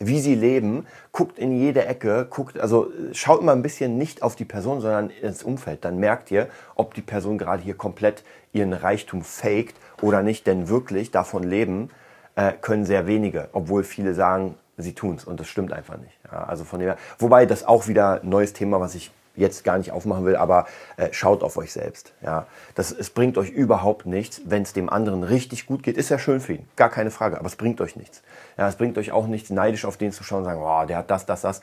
wie 0.01 0.19
sie 0.19 0.35
leben, 0.35 0.87
guckt 1.11 1.37
in 1.37 1.57
jede 1.57 1.85
Ecke, 1.85 2.27
guckt, 2.29 2.59
also 2.59 2.91
schaut 3.13 3.43
mal 3.43 3.53
ein 3.53 3.61
bisschen 3.61 3.97
nicht 3.97 4.23
auf 4.23 4.35
die 4.35 4.45
Person, 4.45 4.81
sondern 4.81 5.09
ins 5.09 5.43
Umfeld. 5.43 5.85
Dann 5.85 5.97
merkt 5.97 6.31
ihr, 6.31 6.47
ob 6.75 6.93
die 6.93 7.01
Person 7.01 7.37
gerade 7.37 7.61
hier 7.61 7.75
komplett 7.75 8.23
ihren 8.51 8.73
Reichtum 8.73 9.23
faked 9.23 9.75
oder 10.01 10.23
nicht, 10.23 10.47
denn 10.47 10.67
wirklich 10.67 11.11
davon 11.11 11.43
leben 11.43 11.89
äh, 12.35 12.51
können 12.59 12.85
sehr 12.85 13.07
wenige, 13.07 13.49
obwohl 13.53 13.83
viele 13.83 14.13
sagen, 14.13 14.55
sie 14.77 14.93
tun's 14.93 15.23
und 15.23 15.39
das 15.39 15.47
stimmt 15.47 15.71
einfach 15.71 15.97
nicht. 15.97 16.17
Ja, 16.31 16.45
also 16.45 16.63
von 16.63 16.79
dem 16.79 16.93
wobei 17.19 17.45
das 17.45 17.63
auch 17.63 17.87
wieder 17.87 18.21
ein 18.21 18.29
neues 18.29 18.53
Thema, 18.53 18.79
was 18.79 18.95
ich 18.95 19.11
jetzt 19.41 19.65
gar 19.65 19.77
nicht 19.77 19.91
aufmachen 19.91 20.25
will, 20.25 20.37
aber 20.37 20.65
äh, 20.95 21.09
schaut 21.11 21.43
auf 21.43 21.57
euch 21.57 21.73
selbst. 21.73 22.13
Ja, 22.21 22.47
das, 22.75 22.91
es 22.91 23.09
bringt 23.09 23.37
euch 23.37 23.49
überhaupt 23.49 24.05
nichts, 24.05 24.41
wenn 24.45 24.63
es 24.63 24.71
dem 24.71 24.89
anderen 24.89 25.23
richtig 25.23 25.65
gut 25.65 25.83
geht. 25.83 25.97
Ist 25.97 26.09
ja 26.09 26.17
schön 26.17 26.39
für 26.39 26.53
ihn, 26.53 26.67
gar 26.77 26.89
keine 26.89 27.11
Frage, 27.11 27.37
aber 27.37 27.47
es 27.47 27.57
bringt 27.57 27.81
euch 27.81 27.95
nichts. 27.97 28.21
Ja, 28.57 28.67
es 28.69 28.75
bringt 28.75 28.97
euch 28.97 29.11
auch 29.11 29.27
nichts, 29.27 29.49
neidisch 29.49 29.83
auf 29.83 29.97
den 29.97 30.13
zu 30.13 30.23
schauen 30.23 30.39
und 30.39 30.45
sagen, 30.45 30.61
oh, 30.63 30.85
der 30.85 30.97
hat 30.97 31.11
das, 31.11 31.25
das, 31.25 31.41
das. 31.41 31.61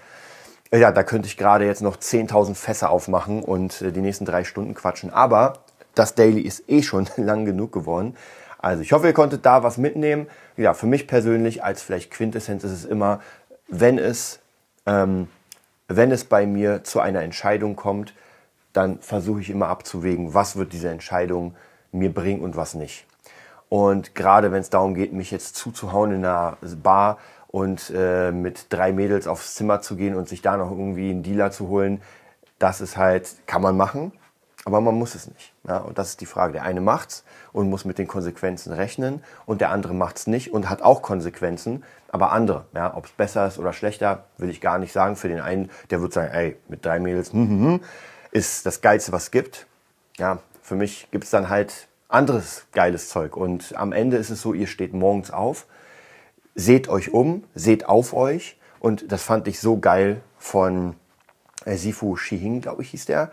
Ja, 0.70 0.92
da 0.92 1.02
könnte 1.02 1.28
ich 1.28 1.38
gerade 1.38 1.64
jetzt 1.64 1.80
noch 1.80 1.96
10.000 1.96 2.54
Fässer 2.54 2.90
aufmachen 2.90 3.42
und 3.42 3.80
äh, 3.80 3.92
die 3.92 4.02
nächsten 4.02 4.26
drei 4.26 4.44
Stunden 4.44 4.74
quatschen. 4.74 5.10
Aber 5.10 5.60
das 5.94 6.14
Daily 6.14 6.42
ist 6.42 6.68
eh 6.68 6.82
schon 6.82 7.08
lang 7.16 7.46
genug 7.46 7.72
geworden. 7.72 8.16
Also 8.58 8.82
ich 8.82 8.92
hoffe, 8.92 9.06
ihr 9.06 9.12
konntet 9.12 9.46
da 9.46 9.62
was 9.62 9.78
mitnehmen. 9.78 10.26
Ja, 10.56 10.74
für 10.74 10.86
mich 10.86 11.06
persönlich 11.06 11.62
als 11.62 11.80
vielleicht 11.80 12.10
Quintessenz 12.10 12.64
ist 12.64 12.72
es 12.72 12.84
immer, 12.84 13.20
wenn 13.68 13.98
es 13.98 14.40
ähm, 14.84 15.28
wenn 15.88 16.12
es 16.12 16.24
bei 16.24 16.46
mir 16.46 16.84
zu 16.84 17.00
einer 17.00 17.22
Entscheidung 17.22 17.74
kommt, 17.74 18.14
dann 18.72 19.00
versuche 19.00 19.40
ich 19.40 19.50
immer 19.50 19.68
abzuwägen, 19.68 20.34
was 20.34 20.56
wird 20.56 20.72
diese 20.72 20.90
Entscheidung 20.90 21.56
mir 21.90 22.12
bringen 22.12 22.42
und 22.42 22.56
was 22.56 22.74
nicht. 22.74 23.06
Und 23.70 24.14
gerade 24.14 24.52
wenn 24.52 24.60
es 24.60 24.70
darum 24.70 24.94
geht, 24.94 25.12
mich 25.12 25.30
jetzt 25.30 25.56
zuzuhauen 25.56 26.12
in 26.12 26.24
einer 26.24 26.58
Bar 26.82 27.18
und 27.48 27.92
äh, 27.94 28.30
mit 28.30 28.66
drei 28.68 28.92
Mädels 28.92 29.26
aufs 29.26 29.54
Zimmer 29.54 29.80
zu 29.80 29.96
gehen 29.96 30.14
und 30.14 30.28
sich 30.28 30.42
da 30.42 30.56
noch 30.56 30.70
irgendwie 30.70 31.10
einen 31.10 31.22
Dealer 31.22 31.50
zu 31.50 31.68
holen, 31.68 32.02
das 32.58 32.80
ist 32.80 32.96
halt, 32.96 33.28
kann 33.46 33.62
man 33.62 33.76
machen, 33.76 34.12
aber 34.64 34.80
man 34.80 34.94
muss 34.94 35.14
es 35.14 35.28
nicht. 35.28 35.52
Ja? 35.66 35.78
Und 35.78 35.98
das 35.98 36.10
ist 36.10 36.20
die 36.20 36.26
Frage. 36.26 36.52
Der 36.52 36.62
eine 36.62 36.80
macht's 36.80 37.24
und 37.52 37.70
muss 37.70 37.84
mit 37.84 37.98
den 37.98 38.06
Konsequenzen 38.06 38.72
rechnen 38.72 39.22
und 39.46 39.60
der 39.60 39.70
andere 39.70 39.94
macht's 39.94 40.26
nicht 40.26 40.52
und 40.52 40.68
hat 40.68 40.82
auch 40.82 41.02
Konsequenzen, 41.02 41.84
aber 42.10 42.32
andere. 42.32 42.66
Ja? 42.74 42.94
Ob 42.96 43.06
es 43.06 43.12
besser 43.12 43.46
ist 43.46 43.58
oder 43.58 43.72
schlechter, 43.72 44.24
will 44.36 44.50
ich 44.50 44.60
gar 44.60 44.78
nicht 44.78 44.92
sagen. 44.92 45.16
Für 45.16 45.28
den 45.28 45.40
einen, 45.40 45.70
der 45.90 46.02
wird 46.02 46.12
sagen, 46.12 46.32
ey, 46.32 46.56
mit 46.68 46.84
drei 46.84 46.98
Mädels 47.00 47.32
hm, 47.32 47.48
hm, 47.48 47.64
hm, 47.64 47.80
ist 48.30 48.66
das 48.66 48.80
Geilste, 48.80 49.12
was 49.12 49.24
es 49.24 49.30
gibt. 49.30 49.66
Ja, 50.16 50.38
für 50.62 50.74
mich 50.74 51.08
gibt's 51.10 51.30
dann 51.30 51.48
halt 51.48 51.88
anderes 52.08 52.66
geiles 52.72 53.08
Zeug. 53.08 53.36
Und 53.36 53.74
am 53.76 53.92
Ende 53.92 54.16
ist 54.16 54.30
es 54.30 54.42
so, 54.42 54.54
ihr 54.54 54.66
steht 54.66 54.92
morgens 54.92 55.30
auf, 55.30 55.66
seht 56.54 56.88
euch 56.88 57.12
um, 57.12 57.44
seht 57.54 57.86
auf 57.88 58.14
euch. 58.14 58.56
Und 58.80 59.10
das 59.12 59.22
fand 59.22 59.48
ich 59.48 59.60
so 59.60 59.78
geil 59.78 60.20
von 60.38 60.94
äh, 61.64 61.76
Sifu 61.76 62.16
Shihing, 62.16 62.60
glaube 62.60 62.82
ich, 62.82 62.90
hieß 62.90 63.06
der 63.06 63.30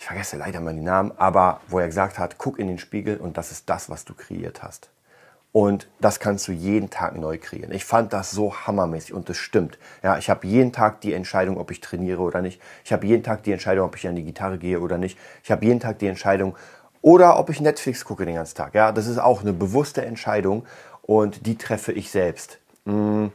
ich 0.00 0.06
vergesse 0.06 0.38
leider 0.38 0.60
mal 0.60 0.72
den 0.72 0.84
Namen, 0.84 1.12
aber 1.18 1.60
wo 1.68 1.78
er 1.78 1.86
gesagt 1.86 2.18
hat, 2.18 2.38
guck 2.38 2.58
in 2.58 2.68
den 2.68 2.78
Spiegel 2.78 3.18
und 3.18 3.36
das 3.36 3.52
ist 3.52 3.68
das, 3.68 3.90
was 3.90 4.06
du 4.06 4.14
kreiert 4.14 4.62
hast. 4.62 4.88
Und 5.52 5.88
das 6.00 6.20
kannst 6.20 6.48
du 6.48 6.52
jeden 6.52 6.88
Tag 6.88 7.18
neu 7.18 7.36
kreieren. 7.36 7.70
Ich 7.70 7.84
fand 7.84 8.14
das 8.14 8.30
so 8.30 8.54
hammermäßig 8.54 9.12
und 9.12 9.28
das 9.28 9.36
stimmt. 9.36 9.78
Ja, 10.02 10.16
ich 10.16 10.30
habe 10.30 10.46
jeden 10.46 10.72
Tag 10.72 11.02
die 11.02 11.12
Entscheidung, 11.12 11.58
ob 11.58 11.70
ich 11.70 11.80
trainiere 11.80 12.22
oder 12.22 12.40
nicht. 12.40 12.62
Ich 12.82 12.94
habe 12.94 13.06
jeden 13.06 13.22
Tag 13.22 13.42
die 13.42 13.52
Entscheidung, 13.52 13.86
ob 13.86 13.94
ich 13.94 14.08
an 14.08 14.16
die 14.16 14.24
Gitarre 14.24 14.56
gehe 14.56 14.80
oder 14.80 14.96
nicht. 14.96 15.18
Ich 15.44 15.50
habe 15.50 15.66
jeden 15.66 15.80
Tag 15.80 15.98
die 15.98 16.06
Entscheidung, 16.06 16.56
oder 17.02 17.38
ob 17.38 17.50
ich 17.50 17.60
Netflix 17.60 18.02
gucke 18.04 18.24
den 18.24 18.36
ganzen 18.36 18.56
Tag. 18.56 18.74
Ja, 18.74 18.92
das 18.92 19.06
ist 19.06 19.18
auch 19.18 19.42
eine 19.42 19.52
bewusste 19.52 20.02
Entscheidung 20.06 20.64
und 21.02 21.46
die 21.46 21.58
treffe 21.58 21.92
ich 21.92 22.10
selbst. 22.10 22.58
Hm 22.86 23.32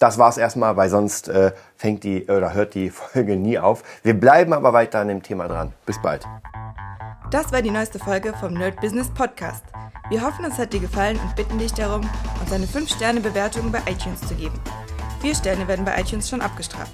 das 0.00 0.18
war's 0.18 0.38
erstmal, 0.38 0.76
weil 0.76 0.88
sonst 0.88 1.28
äh, 1.28 1.52
fängt 1.76 2.02
die 2.04 2.24
oder 2.26 2.54
hört 2.54 2.74
die 2.74 2.90
Folge 2.90 3.36
nie 3.36 3.58
auf. 3.58 3.84
Wir 4.02 4.18
bleiben 4.18 4.52
aber 4.52 4.72
weiter 4.72 4.98
an 4.98 5.08
dem 5.08 5.22
Thema 5.22 5.46
dran. 5.46 5.72
Bis 5.86 6.00
bald. 6.02 6.26
Das 7.30 7.52
war 7.52 7.62
die 7.62 7.70
neueste 7.70 8.00
Folge 8.00 8.32
vom 8.40 8.54
Nerd 8.54 8.80
Business 8.80 9.08
Podcast. 9.10 9.62
Wir 10.08 10.26
hoffen, 10.26 10.44
es 10.44 10.58
hat 10.58 10.72
dir 10.72 10.80
gefallen 10.80 11.20
und 11.22 11.36
bitten 11.36 11.58
dich 11.58 11.72
darum, 11.72 12.00
uns 12.40 12.52
eine 12.52 12.66
5-Sterne-Bewertung 12.66 13.70
bei 13.70 13.78
iTunes 13.88 14.20
zu 14.26 14.34
geben. 14.34 14.58
Vier 15.20 15.34
Sterne 15.34 15.68
werden 15.68 15.84
bei 15.84 16.00
iTunes 16.00 16.28
schon 16.28 16.40
abgestraft. 16.40 16.92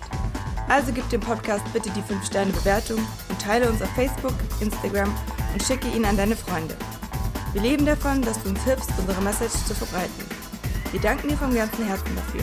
Also 0.69 0.93
gib 0.93 1.09
dem 1.11 1.21
Podcast 1.21 1.65
bitte 1.73 1.91
die 1.91 2.03
5-Sterne-Bewertung 2.03 2.99
und 3.29 3.41
teile 3.41 3.71
uns 3.71 3.81
auf 3.81 3.89
Facebook, 3.91 4.35
Instagram 4.61 5.15
und 5.53 5.63
schicke 5.63 5.89
ihn 5.89 6.05
an 6.05 6.17
deine 6.17 6.37
Freunde. 6.37 6.75
Wir 7.53 7.63
leben 7.63 7.87
davon, 7.87 8.21
dass 8.21 8.43
du 8.43 8.49
uns 8.51 8.63
hilfst, 8.65 8.91
unsere 8.99 9.23
Message 9.23 9.55
zu 9.65 9.75
verbreiten. 9.75 10.27
Wir 10.91 11.01
danken 11.01 11.29
dir 11.29 11.37
vom 11.37 11.55
ganzen 11.55 11.87
Herzen 11.87 12.15
dafür. 12.17 12.43